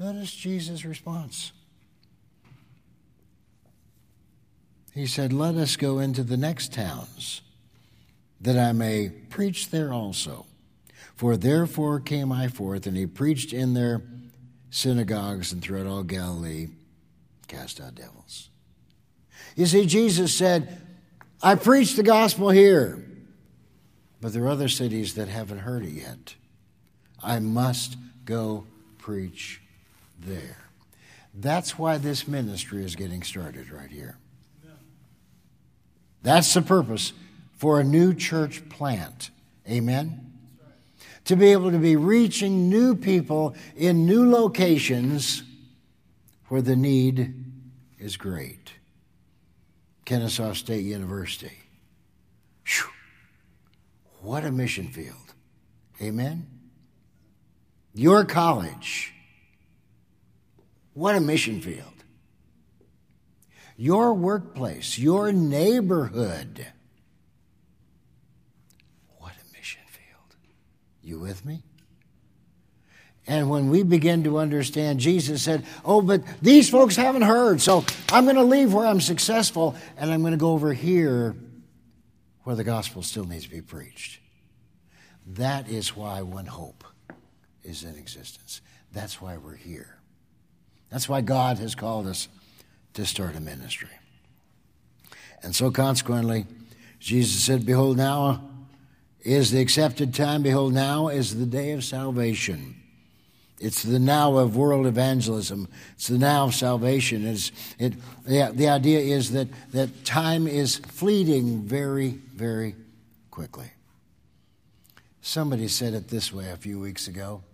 Notice 0.00 0.32
Jesus' 0.34 0.86
response. 0.86 1.52
He 4.94 5.06
said, 5.06 5.34
Let 5.34 5.56
us 5.56 5.76
go 5.76 5.98
into 5.98 6.22
the 6.22 6.38
next 6.38 6.72
towns, 6.72 7.42
that 8.40 8.58
I 8.58 8.72
may 8.72 9.10
preach 9.10 9.68
there 9.68 9.92
also. 9.92 10.46
For 11.14 11.36
therefore 11.36 12.00
came 12.00 12.32
I 12.32 12.48
forth, 12.48 12.86
and 12.86 12.96
he 12.96 13.06
preached 13.06 13.52
in 13.52 13.74
their 13.74 14.02
synagogues 14.70 15.52
and 15.52 15.62
throughout 15.62 15.86
all 15.86 16.02
Galilee, 16.02 16.68
cast 17.48 17.82
out 17.82 17.94
devils. 17.94 18.48
You 19.56 19.66
see, 19.66 19.84
Jesus 19.84 20.34
said, 20.34 20.80
I 21.42 21.54
preach 21.54 21.96
the 21.96 22.02
gospel 22.02 22.48
here. 22.48 23.04
But 24.22 24.32
there 24.32 24.44
are 24.44 24.50
other 24.50 24.68
cities 24.68 25.14
that 25.14 25.26
haven't 25.26 25.58
heard 25.58 25.84
it 25.84 25.90
yet. 25.90 26.36
I 27.24 27.40
must 27.40 27.96
go 28.24 28.64
preach 28.96 29.60
there. 30.18 30.58
That's 31.34 31.76
why 31.76 31.98
this 31.98 32.28
ministry 32.28 32.84
is 32.84 32.94
getting 32.94 33.24
started 33.24 33.70
right 33.72 33.90
here. 33.90 34.16
That's 36.22 36.54
the 36.54 36.62
purpose 36.62 37.12
for 37.56 37.80
a 37.80 37.84
new 37.84 38.14
church 38.14 38.68
plant. 38.68 39.30
Amen? 39.68 40.32
To 41.24 41.34
be 41.34 41.50
able 41.50 41.72
to 41.72 41.78
be 41.78 41.96
reaching 41.96 42.68
new 42.68 42.94
people 42.94 43.56
in 43.76 44.06
new 44.06 44.30
locations 44.30 45.42
where 46.46 46.62
the 46.62 46.76
need 46.76 47.34
is 47.98 48.16
great. 48.16 48.74
Kennesaw 50.04 50.52
State 50.52 50.84
University. 50.84 51.58
Whew. 52.64 52.91
What 54.22 54.44
a 54.44 54.52
mission 54.52 54.86
field. 54.86 55.34
Amen? 56.00 56.46
Your 57.92 58.24
college. 58.24 59.12
What 60.94 61.16
a 61.16 61.20
mission 61.20 61.60
field. 61.60 61.88
Your 63.76 64.14
workplace, 64.14 64.96
your 64.96 65.32
neighborhood. 65.32 66.66
What 69.18 69.32
a 69.32 69.56
mission 69.56 69.82
field. 69.88 70.36
You 71.02 71.18
with 71.18 71.44
me? 71.44 71.64
And 73.26 73.50
when 73.50 73.70
we 73.70 73.82
begin 73.82 74.22
to 74.24 74.38
understand, 74.38 75.00
Jesus 75.00 75.42
said, 75.42 75.64
Oh, 75.84 76.00
but 76.00 76.22
these 76.40 76.70
folks 76.70 76.94
haven't 76.94 77.22
heard, 77.22 77.60
so 77.60 77.84
I'm 78.10 78.24
going 78.24 78.36
to 78.36 78.44
leave 78.44 78.72
where 78.72 78.86
I'm 78.86 79.00
successful 79.00 79.74
and 79.96 80.12
I'm 80.12 80.20
going 80.20 80.32
to 80.32 80.36
go 80.36 80.52
over 80.52 80.72
here 80.72 81.34
where 82.44 82.56
the 82.56 82.64
gospel 82.64 83.02
still 83.02 83.24
needs 83.24 83.44
to 83.44 83.50
be 83.50 83.62
preached. 83.62 84.21
That 85.26 85.68
is 85.68 85.96
why 85.96 86.22
One 86.22 86.46
Hope 86.46 86.84
is 87.62 87.84
in 87.84 87.96
existence. 87.96 88.60
That's 88.92 89.20
why 89.20 89.36
we're 89.36 89.56
here. 89.56 89.98
That's 90.90 91.08
why 91.08 91.20
God 91.20 91.58
has 91.58 91.74
called 91.74 92.06
us 92.06 92.28
to 92.94 93.06
start 93.06 93.36
a 93.36 93.40
ministry. 93.40 93.88
And 95.42 95.54
so, 95.56 95.70
consequently, 95.70 96.46
Jesus 96.98 97.42
said, 97.42 97.64
Behold, 97.64 97.96
now 97.96 98.42
is 99.22 99.50
the 99.50 99.60
accepted 99.60 100.14
time. 100.14 100.42
Behold, 100.42 100.74
now 100.74 101.08
is 101.08 101.38
the 101.38 101.46
day 101.46 101.72
of 101.72 101.82
salvation. 101.82 102.76
It's 103.58 103.82
the 103.82 104.00
now 104.00 104.36
of 104.36 104.56
world 104.56 104.86
evangelism. 104.86 105.68
It's 105.94 106.08
the 106.08 106.18
now 106.18 106.46
of 106.46 106.54
salvation. 106.54 107.24
It's, 107.24 107.52
it, 107.78 107.94
the, 108.24 108.50
the 108.52 108.68
idea 108.68 108.98
is 108.98 109.30
that, 109.32 109.48
that 109.70 110.04
time 110.04 110.48
is 110.48 110.76
fleeting 110.76 111.62
very, 111.62 112.10
very 112.34 112.74
quickly. 113.30 113.70
Somebody 115.22 115.68
said 115.68 115.94
it 115.94 116.08
this 116.08 116.32
way 116.32 116.50
a 116.50 116.56
few 116.56 116.80
weeks 116.80 117.06
ago. 117.06 117.44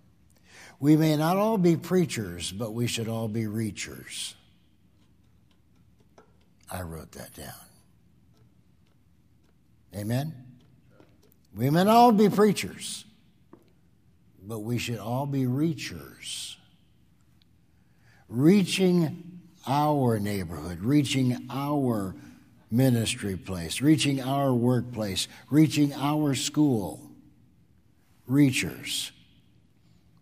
We 0.81 0.97
may 0.97 1.17
not 1.17 1.37
all 1.37 1.59
be 1.59 1.77
preachers, 1.77 2.51
but 2.51 2.73
we 2.73 2.87
should 2.87 3.09
all 3.09 3.29
be 3.29 3.43
reachers. 3.43 4.35
I 6.71 6.81
wrote 6.81 7.13
that 7.13 7.35
down. 7.35 7.53
Amen? 9.95 10.33
We 11.55 11.69
may 11.69 11.85
not 11.85 11.95
all 11.95 12.13
be 12.13 12.31
preachers, 12.31 13.05
but 14.43 14.61
we 14.61 14.79
should 14.79 14.99
all 14.99 15.27
be 15.27 15.45
reachers. 15.45 16.57
Reaching 18.29 19.41
our 19.67 20.19
neighborhood, 20.19 20.81
reaching 20.81 21.47
our 21.51 22.15
ministry 22.71 23.37
place, 23.37 23.83
reaching 23.83 24.23
our 24.23 24.55
workplace, 24.55 25.29
reaching 25.51 25.93
our 25.93 26.35
school. 26.35 27.08
Reachers. 28.29 29.11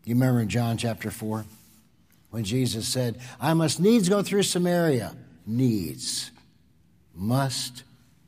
You 0.05 0.15
remember 0.15 0.41
in 0.41 0.49
John 0.49 0.77
chapter 0.77 1.11
4 1.11 1.45
when 2.31 2.45
Jesus 2.45 2.87
said, 2.87 3.19
I 3.41 3.55
must 3.55 3.81
needs 3.81 4.09
go 4.09 4.23
through 4.23 4.45
Samaria? 4.45 5.17
Needs. 5.47 6.31
Must 7.15 7.83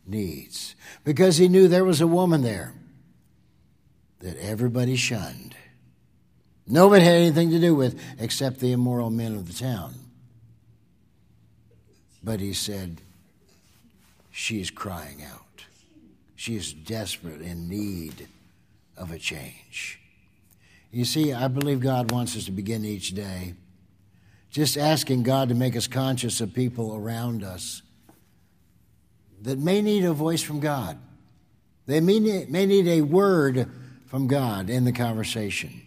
needs. 0.06 0.74
Because 1.04 1.36
he 1.36 1.48
knew 1.48 1.68
there 1.68 1.84
was 1.84 2.00
a 2.00 2.06
woman 2.06 2.42
there 2.42 2.74
that 4.20 4.36
everybody 4.38 4.96
shunned. 4.96 5.54
Nobody 6.66 7.04
had 7.04 7.14
anything 7.14 7.50
to 7.50 7.60
do 7.60 7.74
with 7.74 8.00
except 8.18 8.60
the 8.60 8.72
immoral 8.72 9.10
men 9.10 9.34
of 9.34 9.46
the 9.46 9.54
town. 9.54 9.94
But 12.22 12.40
he 12.40 12.52
said, 12.52 13.00
She's 14.30 14.70
crying 14.70 15.22
out. 15.22 15.64
She 16.36 16.56
is 16.56 16.72
desperate 16.72 17.40
in 17.40 17.68
need 17.68 18.28
of 18.98 19.10
a 19.10 19.18
change. 19.18 20.00
You 20.90 21.04
see, 21.04 21.32
I 21.32 21.48
believe 21.48 21.80
God 21.80 22.10
wants 22.10 22.36
us 22.36 22.46
to 22.46 22.52
begin 22.52 22.84
each 22.84 23.14
day 23.14 23.54
just 24.50 24.78
asking 24.78 25.22
God 25.22 25.50
to 25.50 25.54
make 25.54 25.76
us 25.76 25.86
conscious 25.86 26.40
of 26.40 26.54
people 26.54 26.94
around 26.94 27.44
us 27.44 27.82
that 29.42 29.58
may 29.58 29.82
need 29.82 30.04
a 30.04 30.12
voice 30.12 30.42
from 30.42 30.60
God. 30.60 30.98
They 31.86 32.00
may 32.00 32.18
need, 32.18 32.88
a 32.88 33.00
word 33.02 33.70
from 34.06 34.26
God 34.26 34.68
in 34.68 34.84
the 34.84 34.92
conversation. 34.92 35.82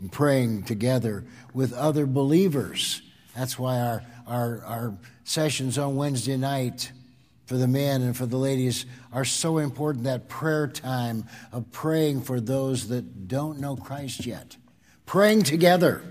And 0.00 0.10
praying 0.10 0.64
together 0.64 1.24
with 1.52 1.72
other 1.72 2.04
believers. 2.04 3.00
That's 3.36 3.58
why 3.58 3.78
our, 3.78 4.02
our, 4.26 4.64
our 4.64 4.94
sessions 5.24 5.78
on 5.78 5.96
Wednesday 5.96 6.36
night 6.36 6.90
for 7.46 7.56
the 7.56 7.68
men 7.68 8.02
and 8.02 8.16
for 8.16 8.26
the 8.26 8.36
ladies 8.36 8.86
are 9.12 9.24
so 9.24 9.58
important 9.58 10.04
that 10.04 10.28
prayer 10.28 10.66
time 10.66 11.26
of 11.52 11.70
praying 11.72 12.22
for 12.22 12.40
those 12.40 12.88
that 12.88 13.28
don't 13.28 13.60
know 13.60 13.76
Christ 13.76 14.26
yet. 14.26 14.56
Praying 15.06 15.42
together. 15.42 16.02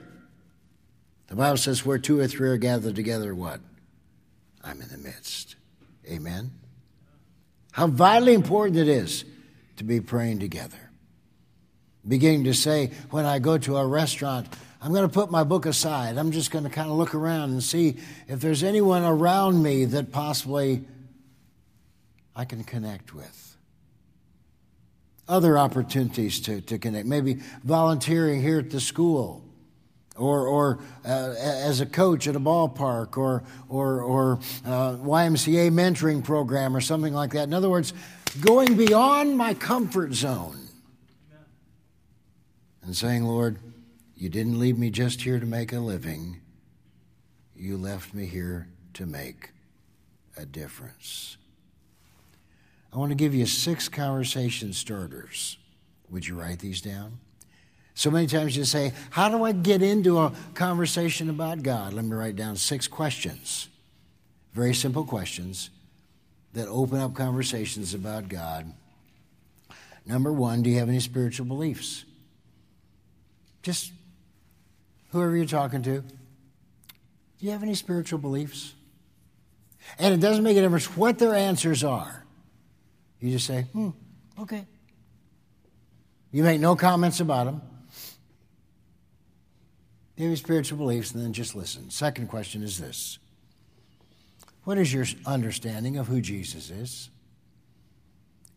The 1.27 1.35
Bible 1.35 1.57
says, 1.57 1.85
where 1.85 1.97
two 1.97 2.19
or 2.19 2.27
three 2.27 2.49
are 2.49 2.57
gathered 2.57 2.95
together, 2.95 3.33
what? 3.33 3.59
I'm 4.63 4.81
in 4.81 4.89
the 4.89 4.97
midst. 4.97 5.55
Amen. 6.07 6.51
How 7.71 7.87
vitally 7.87 8.35
important 8.35 8.77
it 8.77 8.87
is 8.87 9.25
to 9.77 9.83
be 9.83 9.99
praying 9.99 10.39
together. 10.39 10.77
Beginning 12.07 12.43
to 12.43 12.53
say, 12.53 12.91
when 13.09 13.25
I 13.25 13.39
go 13.39 13.57
to 13.57 13.77
a 13.77 13.87
restaurant, 13.87 14.47
I'm 14.81 14.91
going 14.91 15.07
to 15.07 15.13
put 15.13 15.31
my 15.31 15.43
book 15.43 15.65
aside. 15.65 16.17
I'm 16.17 16.31
just 16.31 16.51
going 16.51 16.65
to 16.65 16.69
kind 16.69 16.89
of 16.89 16.97
look 16.97 17.15
around 17.15 17.51
and 17.51 17.63
see 17.63 17.95
if 18.27 18.41
there's 18.41 18.61
anyone 18.61 19.03
around 19.03 19.63
me 19.63 19.85
that 19.85 20.11
possibly 20.11 20.83
I 22.35 22.45
can 22.45 22.63
connect 22.63 23.13
with. 23.13 23.57
Other 25.27 25.57
opportunities 25.57 26.39
to, 26.41 26.61
to 26.61 26.77
connect, 26.77 27.05
maybe 27.07 27.39
volunteering 27.63 28.41
here 28.41 28.59
at 28.59 28.71
the 28.71 28.81
school 28.81 29.43
or, 30.15 30.47
or 30.47 30.79
uh, 31.05 31.33
as 31.37 31.81
a 31.81 31.85
coach 31.85 32.27
at 32.27 32.35
a 32.35 32.39
ballpark 32.39 33.17
or, 33.17 33.43
or, 33.69 34.01
or 34.01 34.39
uh, 34.65 34.95
YMCA 34.97 35.71
mentoring 35.71 36.23
program 36.23 36.75
or 36.75 36.81
something 36.81 37.13
like 37.13 37.31
that. 37.31 37.43
In 37.43 37.53
other 37.53 37.69
words, 37.69 37.93
going 38.41 38.75
beyond 38.75 39.37
my 39.37 39.53
comfort 39.53 40.13
zone 40.13 40.59
and 42.83 42.95
saying, 42.95 43.23
Lord, 43.23 43.59
you 44.15 44.29
didn't 44.29 44.59
leave 44.59 44.77
me 44.77 44.89
just 44.89 45.21
here 45.21 45.39
to 45.39 45.45
make 45.45 45.73
a 45.73 45.79
living, 45.79 46.41
you 47.55 47.77
left 47.77 48.13
me 48.13 48.25
here 48.25 48.67
to 48.93 49.05
make 49.05 49.51
a 50.37 50.45
difference. 50.45 51.37
I 52.93 52.97
want 52.97 53.09
to 53.09 53.15
give 53.15 53.33
you 53.33 53.45
six 53.47 53.89
conversation 53.89 54.71
starters. 54.71 55.57
Would 56.11 56.27
you 56.27 56.39
write 56.39 56.59
these 56.59 56.79
down? 56.79 57.17
So 57.95 58.11
many 58.11 58.27
times 58.27 58.55
you 58.55 58.65
say, 58.65 58.93
How 59.09 59.29
do 59.29 59.43
I 59.43 59.51
get 59.51 59.81
into 59.81 60.19
a 60.19 60.31
conversation 60.53 61.29
about 61.29 61.63
God? 61.63 61.93
Let 61.93 62.05
me 62.05 62.15
write 62.15 62.35
down 62.35 62.55
six 62.55 62.87
questions. 62.87 63.67
Very 64.53 64.75
simple 64.75 65.03
questions 65.05 65.71
that 66.53 66.67
open 66.67 66.99
up 66.99 67.15
conversations 67.15 67.95
about 67.95 68.29
God. 68.29 68.71
Number 70.05 70.31
one, 70.31 70.61
do 70.61 70.69
you 70.69 70.77
have 70.77 70.89
any 70.89 70.99
spiritual 70.99 71.47
beliefs? 71.47 72.05
Just 73.63 73.91
whoever 75.11 75.35
you're 75.35 75.45
talking 75.45 75.81
to, 75.83 76.01
do 76.01 76.05
you 77.39 77.51
have 77.51 77.63
any 77.63 77.73
spiritual 77.73 78.19
beliefs? 78.19 78.73
And 79.97 80.13
it 80.13 80.19
doesn't 80.19 80.43
make 80.43 80.57
a 80.57 80.61
difference 80.61 80.95
what 80.95 81.17
their 81.17 81.33
answers 81.33 81.83
are. 81.83 82.22
You 83.23 83.31
just 83.31 83.47
say, 83.47 83.61
hmm, 83.71 83.91
okay. 84.37 84.65
You 86.33 86.43
make 86.43 86.59
no 86.59 86.75
comments 86.75 87.21
about 87.21 87.45
them. 87.45 87.61
Give 90.17 90.27
your 90.27 90.35
spiritual 90.35 90.77
beliefs 90.77 91.13
and 91.13 91.23
then 91.23 91.31
just 91.31 91.55
listen. 91.55 91.89
Second 91.89 92.27
question 92.27 92.63
is 92.63 92.77
this 92.77 93.19
What 94.65 94.77
is 94.77 94.93
your 94.93 95.05
understanding 95.25 95.95
of 95.95 96.07
who 96.07 96.19
Jesus 96.19 96.69
is? 96.69 97.09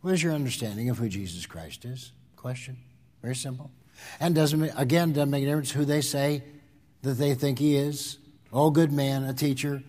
What 0.00 0.14
is 0.14 0.20
your 0.20 0.32
understanding 0.32 0.90
of 0.90 0.98
who 0.98 1.08
Jesus 1.08 1.46
Christ 1.46 1.84
is? 1.84 2.10
Question. 2.34 2.76
Very 3.22 3.36
simple. 3.36 3.70
And 4.18 4.34
doesn't 4.34 4.60
again 4.76 5.12
doesn't 5.12 5.30
make 5.30 5.44
a 5.44 5.46
difference 5.46 5.70
who 5.70 5.84
they 5.84 6.00
say 6.00 6.42
that 7.02 7.14
they 7.14 7.34
think 7.34 7.60
he 7.60 7.76
is. 7.76 8.18
Oh, 8.52 8.70
good 8.70 8.90
man, 8.90 9.22
a 9.22 9.32
teacher, 9.32 9.84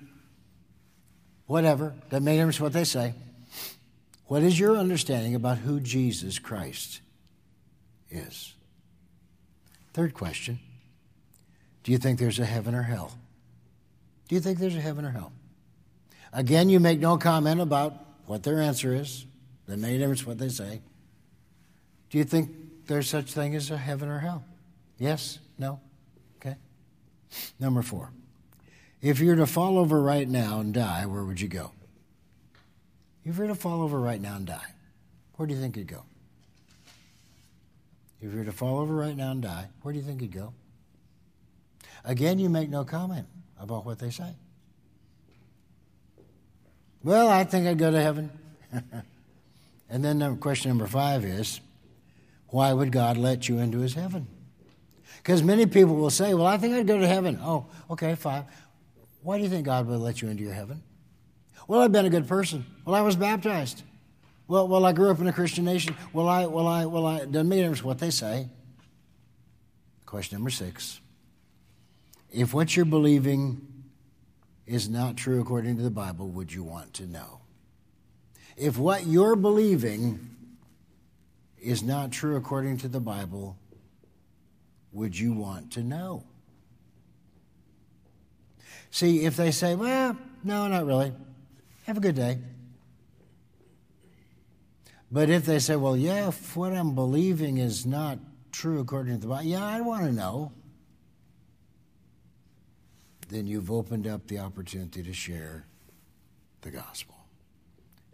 whatever. 1.47 1.95
Doesn't 2.11 2.23
make 2.23 2.36
a 2.36 2.38
difference 2.41 2.61
what 2.61 2.73
they 2.73 2.84
say. 2.84 3.15
What 4.28 4.43
is 4.43 4.59
your 4.59 4.78
understanding 4.78 5.36
about 5.36 5.59
who 5.59 5.80
Jesus 5.80 6.38
Christ 6.38 7.01
is? 8.09 8.53
Third 9.93 10.13
question 10.13 10.59
Do 11.84 11.91
you 11.91 11.97
think 11.97 12.19
there's 12.19 12.39
a 12.39 12.45
heaven 12.45 12.75
or 12.75 12.84
hell? 12.84 13.17
Do 14.28 14.36
you 14.36 14.41
think 14.41 14.59
there's 14.59 14.75
a 14.75 14.82
heaven 14.82 15.05
or 15.05 15.11
hell? 15.11 15.32
Again, 16.34 16.69
you 16.69 16.80
make 16.80 16.99
no 16.99 17.17
comment 17.17 17.61
about 17.61 17.93
what 18.25 18.43
their 18.43 18.61
answer 18.61 18.93
is. 18.93 19.25
A 19.69 19.75
difference 19.75 20.25
what 20.25 20.38
they 20.38 20.49
say. 20.49 20.82
Do 22.09 22.17
you 22.17 22.23
think 22.23 22.51
there's 22.88 23.09
such 23.09 23.34
thing 23.34 23.55
as 23.55 23.71
a 23.71 23.78
heaven 23.78 24.09
or 24.09 24.19
hell? 24.19 24.43
Yes? 24.97 25.39
No? 25.57 25.80
Okay. 26.39 26.55
Number 27.59 27.82
four. 27.82 28.11
If 29.01 29.19
you 29.19 29.28
were 29.28 29.36
to 29.38 29.45
fall 29.45 29.78
over 29.78 30.01
right 30.01 30.28
now 30.28 30.59
and 30.59 30.73
die, 30.73 31.05
where 31.05 31.23
would 31.23 31.39
you 31.39 31.47
go? 31.47 31.71
If 33.28 33.36
you 33.36 33.41
were 33.41 33.49
to 33.49 33.55
fall 33.55 33.82
over 33.82 33.99
right 33.99 34.21
now 34.21 34.38
and 34.38 34.45
die, 34.45 34.73
where 35.36 35.45
do 35.45 35.53
you 35.53 35.59
think 35.59 35.75
you'd 35.75 35.88
go? 35.88 36.03
If 38.21 38.32
you 38.32 38.39
were 38.39 38.45
to 38.45 38.53
fall 38.53 38.80
over 38.80 38.95
right 38.95 39.17
now 39.17 39.32
and 39.32 39.41
die, 39.41 39.67
where 39.82 39.91
do 39.91 39.99
you 39.99 40.05
think 40.05 40.21
you'd 40.21 40.32
go? 40.32 40.53
Again, 42.05 42.39
you 42.39 42.49
make 42.49 42.69
no 42.69 42.86
comment 42.86 43.28
about 43.59 43.86
what 43.86 43.99
they 43.99 44.11
say. 44.11 44.34
Well, 47.03 47.28
I 47.28 47.43
think 47.43 47.67
I'd 47.67 47.78
go 47.78 47.91
to 47.91 48.01
heaven. 48.01 48.32
and 49.89 50.05
then 50.05 50.21
uh, 50.21 50.36
question 50.36 50.69
number 50.69 50.88
five 50.88 51.25
is 51.25 51.59
why 52.47 52.71
would 52.71 52.93
God 52.93 53.17
let 53.17 53.49
you 53.49 53.59
into 53.59 53.80
his 53.80 53.93
heaven? 53.93 54.25
Because 55.17 55.43
many 55.43 55.65
people 55.65 55.95
will 55.95 56.09
say, 56.09 56.34
Well, 56.34 56.47
I 56.47 56.57
think 56.57 56.75
I'd 56.75 56.88
go 56.88 56.97
to 56.97 57.07
heaven. 57.07 57.39
Oh, 57.41 57.65
okay, 57.91 58.15
fine. 58.15 58.45
Why 59.21 59.38
do 59.38 59.43
you 59.43 59.49
think 59.49 59.65
God 59.65 59.86
would 59.88 59.99
let 59.99 60.21
you 60.21 60.30
into 60.30 60.43
your 60.43 60.53
heaven? 60.53 60.82
Well, 61.68 61.82
I've 61.82 61.91
been 61.91 62.05
a 62.05 62.09
good 62.09 62.28
person. 62.28 62.65
Well, 62.86 62.95
I 62.95 63.01
was 63.01 63.15
baptized. 63.15 63.84
Well, 64.47 64.68
well, 64.68 64.86
I 64.86 64.93
grew 64.93 65.11
up 65.11 65.20
in 65.20 65.28
a 65.28 65.34
Christian 65.34 65.65
nation. 65.65 65.95
Well, 66.13 66.30
I, 66.30 66.45
well, 66.45 66.68
I, 66.68 66.86
well, 66.86 67.05
I. 67.05 67.26
Doesn't 67.26 67.49
make 67.49 67.59
difference 67.59 67.84
what 67.84 67.99
they 67.99 68.09
say. 68.09 68.47
Question 70.05 70.38
number 70.38 70.49
six. 70.49 71.01
If 72.32 72.53
what 72.53 72.76
you're 72.76 72.86
believing 72.86 73.61
is 74.65 74.88
not 74.88 75.18
true 75.18 75.41
according 75.41 75.76
to 75.78 75.84
the 75.84 75.89
Bible, 75.91 76.30
would 76.30 76.53
you 76.53 76.63
want 76.63 76.93
to 76.95 77.05
know? 77.05 77.41
If 78.55 78.78
what 78.78 79.05
you're 79.05 79.36
believing 79.36 80.30
is 81.59 81.84
not 81.84 82.11
true 82.11 82.38
according 82.38 82.78
to 82.78 82.88
the 82.88 82.99
Bible, 82.99 83.57
would 84.93 85.18
you 85.18 85.34
want 85.34 85.72
to 85.74 85.84
know? 85.84 86.24
See, 88.91 89.26
if 89.26 89.36
they 89.36 89.51
say, 89.51 89.76
well, 89.76 90.18
no, 90.43 90.68
not 90.68 90.86
really, 90.86 91.11
have 91.88 91.97
a 91.97 92.01
good 92.01 92.15
day. 92.15 92.38
But 95.09 95.29
if 95.29 95.45
they 95.45 95.59
say, 95.59 95.77
well, 95.77 95.95
yeah, 95.95 96.27
if 96.27 96.57
what 96.57 96.73
I'm 96.73 96.93
believing 96.95 97.57
is 97.57 97.85
not 97.85 98.19
true 98.51 98.81
according 98.81 99.15
to 99.15 99.21
the 99.21 99.27
Bible, 99.27 99.45
yeah, 99.45 99.65
I 99.65 99.79
want 99.79 100.03
to 100.03 100.11
know. 100.11 100.51
Then 103.29 103.47
you've 103.47 103.71
opened 103.71 104.05
up 104.05 104.27
the 104.27 104.39
opportunity 104.39 105.01
to 105.01 105.13
share 105.13 105.65
the 106.61 106.71
gospel. 106.71 107.15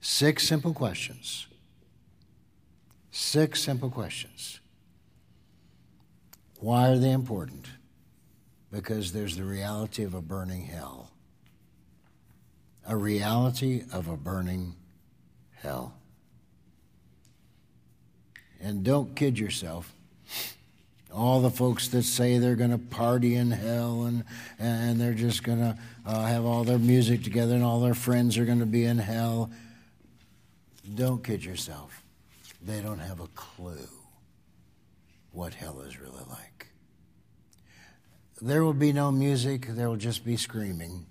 Six 0.01 0.47
simple 0.47 0.73
questions. 0.73 1.47
Six 3.09 3.61
simple 3.61 3.89
questions. 3.89 4.59
Why 6.59 6.89
are 6.89 6.97
they 6.97 7.11
important? 7.11 7.65
Because 8.71 9.13
there's 9.13 9.35
the 9.35 9.43
reality 9.43 10.03
of 10.03 10.13
a 10.13 10.21
burning 10.21 10.65
hell. 10.65 11.11
A 12.87 12.95
reality 12.95 13.83
of 13.91 14.07
a 14.07 14.17
burning 14.17 14.75
hell. 15.51 15.95
And 18.61 18.83
don't 18.83 19.15
kid 19.15 19.39
yourself. 19.39 19.93
All 21.13 21.41
the 21.41 21.51
folks 21.51 21.89
that 21.89 22.03
say 22.03 22.39
they're 22.39 22.55
going 22.55 22.71
to 22.71 22.77
party 22.77 23.35
in 23.35 23.51
hell 23.51 24.03
and, 24.03 24.23
and 24.57 24.99
they're 24.99 25.13
just 25.13 25.43
going 25.43 25.59
to 25.59 25.77
uh, 26.05 26.25
have 26.25 26.43
all 26.43 26.63
their 26.63 26.79
music 26.79 27.23
together 27.23 27.53
and 27.53 27.63
all 27.63 27.79
their 27.79 27.93
friends 27.93 28.37
are 28.37 28.45
going 28.45 28.59
to 28.59 28.65
be 28.65 28.83
in 28.85 28.97
hell. 28.97 29.51
Don't 30.95 31.23
kid 31.23 31.43
yourself. 31.45 32.03
They 32.65 32.81
don't 32.81 32.99
have 32.99 33.19
a 33.19 33.27
clue 33.27 33.87
what 35.33 35.53
hell 35.53 35.81
is 35.81 35.99
really 35.99 36.23
like. 36.29 36.67
There 38.41 38.63
will 38.63 38.73
be 38.73 38.93
no 38.93 39.11
music, 39.11 39.67
there 39.67 39.89
will 39.89 39.97
just 39.97 40.23
be 40.23 40.37
screaming. 40.37 41.05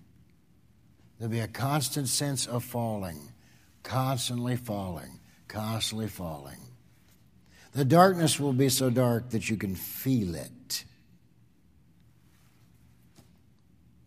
There'll 1.23 1.31
be 1.31 1.39
a 1.39 1.47
constant 1.47 2.09
sense 2.09 2.49
of 2.49 2.65
falling, 2.65 3.21
constantly 3.85 4.57
falling, 4.57 5.21
constantly 5.47 6.09
falling. 6.09 6.59
The 7.75 7.85
darkness 7.85 8.41
will 8.41 8.53
be 8.53 8.69
so 8.69 8.91
dark 8.91 9.31
that 9.31 9.49
you 9.49 9.57
can 9.57 9.77
feel 9.77 10.35
it. 10.35 10.85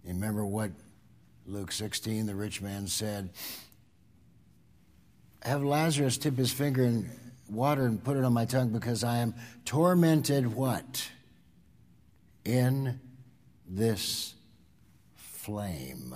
You 0.03 0.11
remember 0.11 0.45
what 0.45 0.71
Luke 1.47 1.71
16, 1.71 2.25
the 2.25 2.35
rich 2.35 2.61
man 2.61 2.85
said? 2.85 3.29
Have 5.41 5.63
Lazarus 5.63 6.17
tip 6.17 6.35
his 6.35 6.51
finger 6.51 6.83
in 6.83 7.09
water 7.49 7.85
and 7.85 8.03
put 8.03 8.17
it 8.17 8.25
on 8.25 8.33
my 8.33 8.43
tongue 8.43 8.73
because 8.73 9.05
I 9.05 9.19
am 9.19 9.35
tormented 9.63 10.53
what? 10.53 11.09
In 12.43 12.99
this 13.69 14.33
flame. 15.15 16.13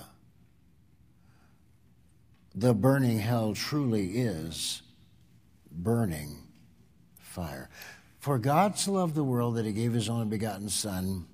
The 2.56 2.74
burning 2.74 3.20
hell 3.20 3.54
truly 3.54 4.18
is 4.18 4.82
burning 5.72 6.38
fire. 7.18 7.70
For 8.20 8.38
God 8.38 8.78
so 8.78 8.93
loved 8.93 9.16
the 9.16 9.24
world 9.24 9.56
that 9.56 9.66
he 9.66 9.72
gave 9.72 9.93
his 9.93 10.10
only 10.10 10.26
begotten 10.26 10.68
Son, 10.68 11.26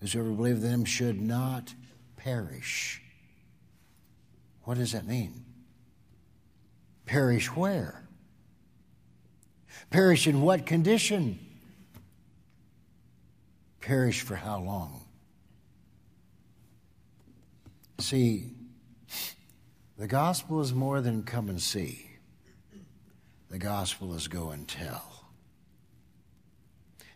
whosoever 0.00 0.30
believeth 0.30 0.64
in 0.64 0.70
him 0.70 0.84
should 0.84 1.20
not 1.20 1.74
perish. 2.16 3.02
What 4.64 4.78
does 4.78 4.92
that 4.92 5.06
mean? 5.06 5.44
Perish 7.04 7.46
where? 7.54 8.02
Perish 9.90 10.26
in 10.26 10.40
what 10.40 10.66
condition? 10.66 11.38
Perish 13.80 14.22
for 14.22 14.34
how 14.34 14.58
long? 14.58 15.04
See, 18.00 18.55
the 19.98 20.06
gospel 20.06 20.60
is 20.60 20.72
more 20.72 21.00
than 21.00 21.22
come 21.22 21.48
and 21.48 21.60
see. 21.60 22.10
The 23.50 23.58
gospel 23.58 24.14
is 24.14 24.28
go 24.28 24.50
and 24.50 24.66
tell. 24.66 25.24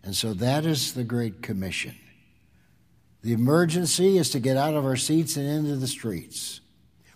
And 0.03 0.15
so 0.15 0.33
that 0.35 0.65
is 0.65 0.95
the 0.95 1.05
Great 1.05 1.43
Commission. 1.43 1.95
The 3.23 3.33
emergency 3.33 4.17
is 4.17 4.31
to 4.31 4.41
get 4.41 4.57
out 4.57 4.75
of 4.75 4.85
our 4.85 4.97
seats 4.97 5.37
and 5.37 5.47
into 5.47 5.77
the 5.77 5.87
streets. 5.87 6.61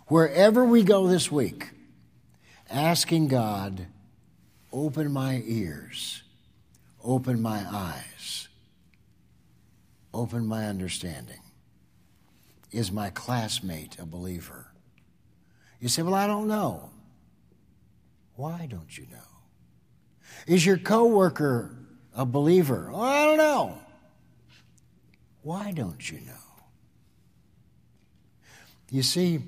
Wherever 0.09 0.65
we 0.65 0.83
go 0.83 1.07
this 1.07 1.33
week, 1.33 1.71
asking 2.69 3.29
God, 3.29 3.87
open 4.71 5.11
my 5.11 5.43
ears, 5.47 6.23
open 7.03 7.41
my 7.41 7.65
eyes, 7.71 8.49
open 10.13 10.47
my 10.47 10.67
understanding. 10.67 11.41
Is 12.71 12.93
my 12.93 13.09
classmate 13.09 13.99
a 13.99 14.05
believer? 14.05 14.74
You 15.85 15.91
say, 15.91 16.01
Well, 16.01 16.15
I 16.15 16.27
don't 16.27 16.49
know. 16.49 16.89
Why 18.37 18.67
don't 18.71 18.97
you 18.97 19.07
know? 19.13 19.19
Is 20.47 20.65
your 20.65 20.79
coworker 20.79 21.77
a 22.17 22.25
believer? 22.25 22.91
Oh, 22.91 23.03
I 23.03 23.27
don't 23.27 23.37
know. 23.37 23.79
Why 25.43 25.73
don't 25.73 26.11
you 26.11 26.21
know? 26.21 26.33
You 28.91 29.03
see, 29.03 29.43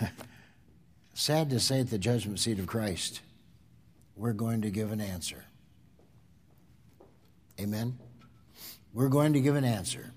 sad 1.14 1.50
to 1.50 1.60
say, 1.60 1.82
at 1.82 1.90
the 1.90 1.98
judgment 1.98 2.40
seat 2.40 2.58
of 2.58 2.66
Christ, 2.66 3.20
we're 4.16 4.32
going 4.32 4.62
to 4.62 4.70
give 4.70 4.90
an 4.90 5.00
answer. 5.00 5.44
Amen? 7.60 7.96
We're 8.92 9.08
going 9.08 9.34
to 9.34 9.40
give 9.40 9.54
an 9.54 9.64
answer 9.64 10.10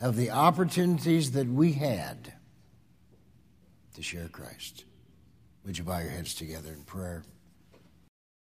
of 0.00 0.16
the 0.16 0.30
opportunities 0.30 1.32
that 1.32 1.46
we 1.46 1.72
had 1.72 2.32
to 3.96 4.02
share 4.02 4.28
Christ. 4.28 4.84
Would 5.64 5.76
you 5.78 5.84
bow 5.84 5.98
your 5.98 6.10
heads 6.10 6.34
together 6.34 6.72
in 6.72 6.82
prayer? 6.84 7.24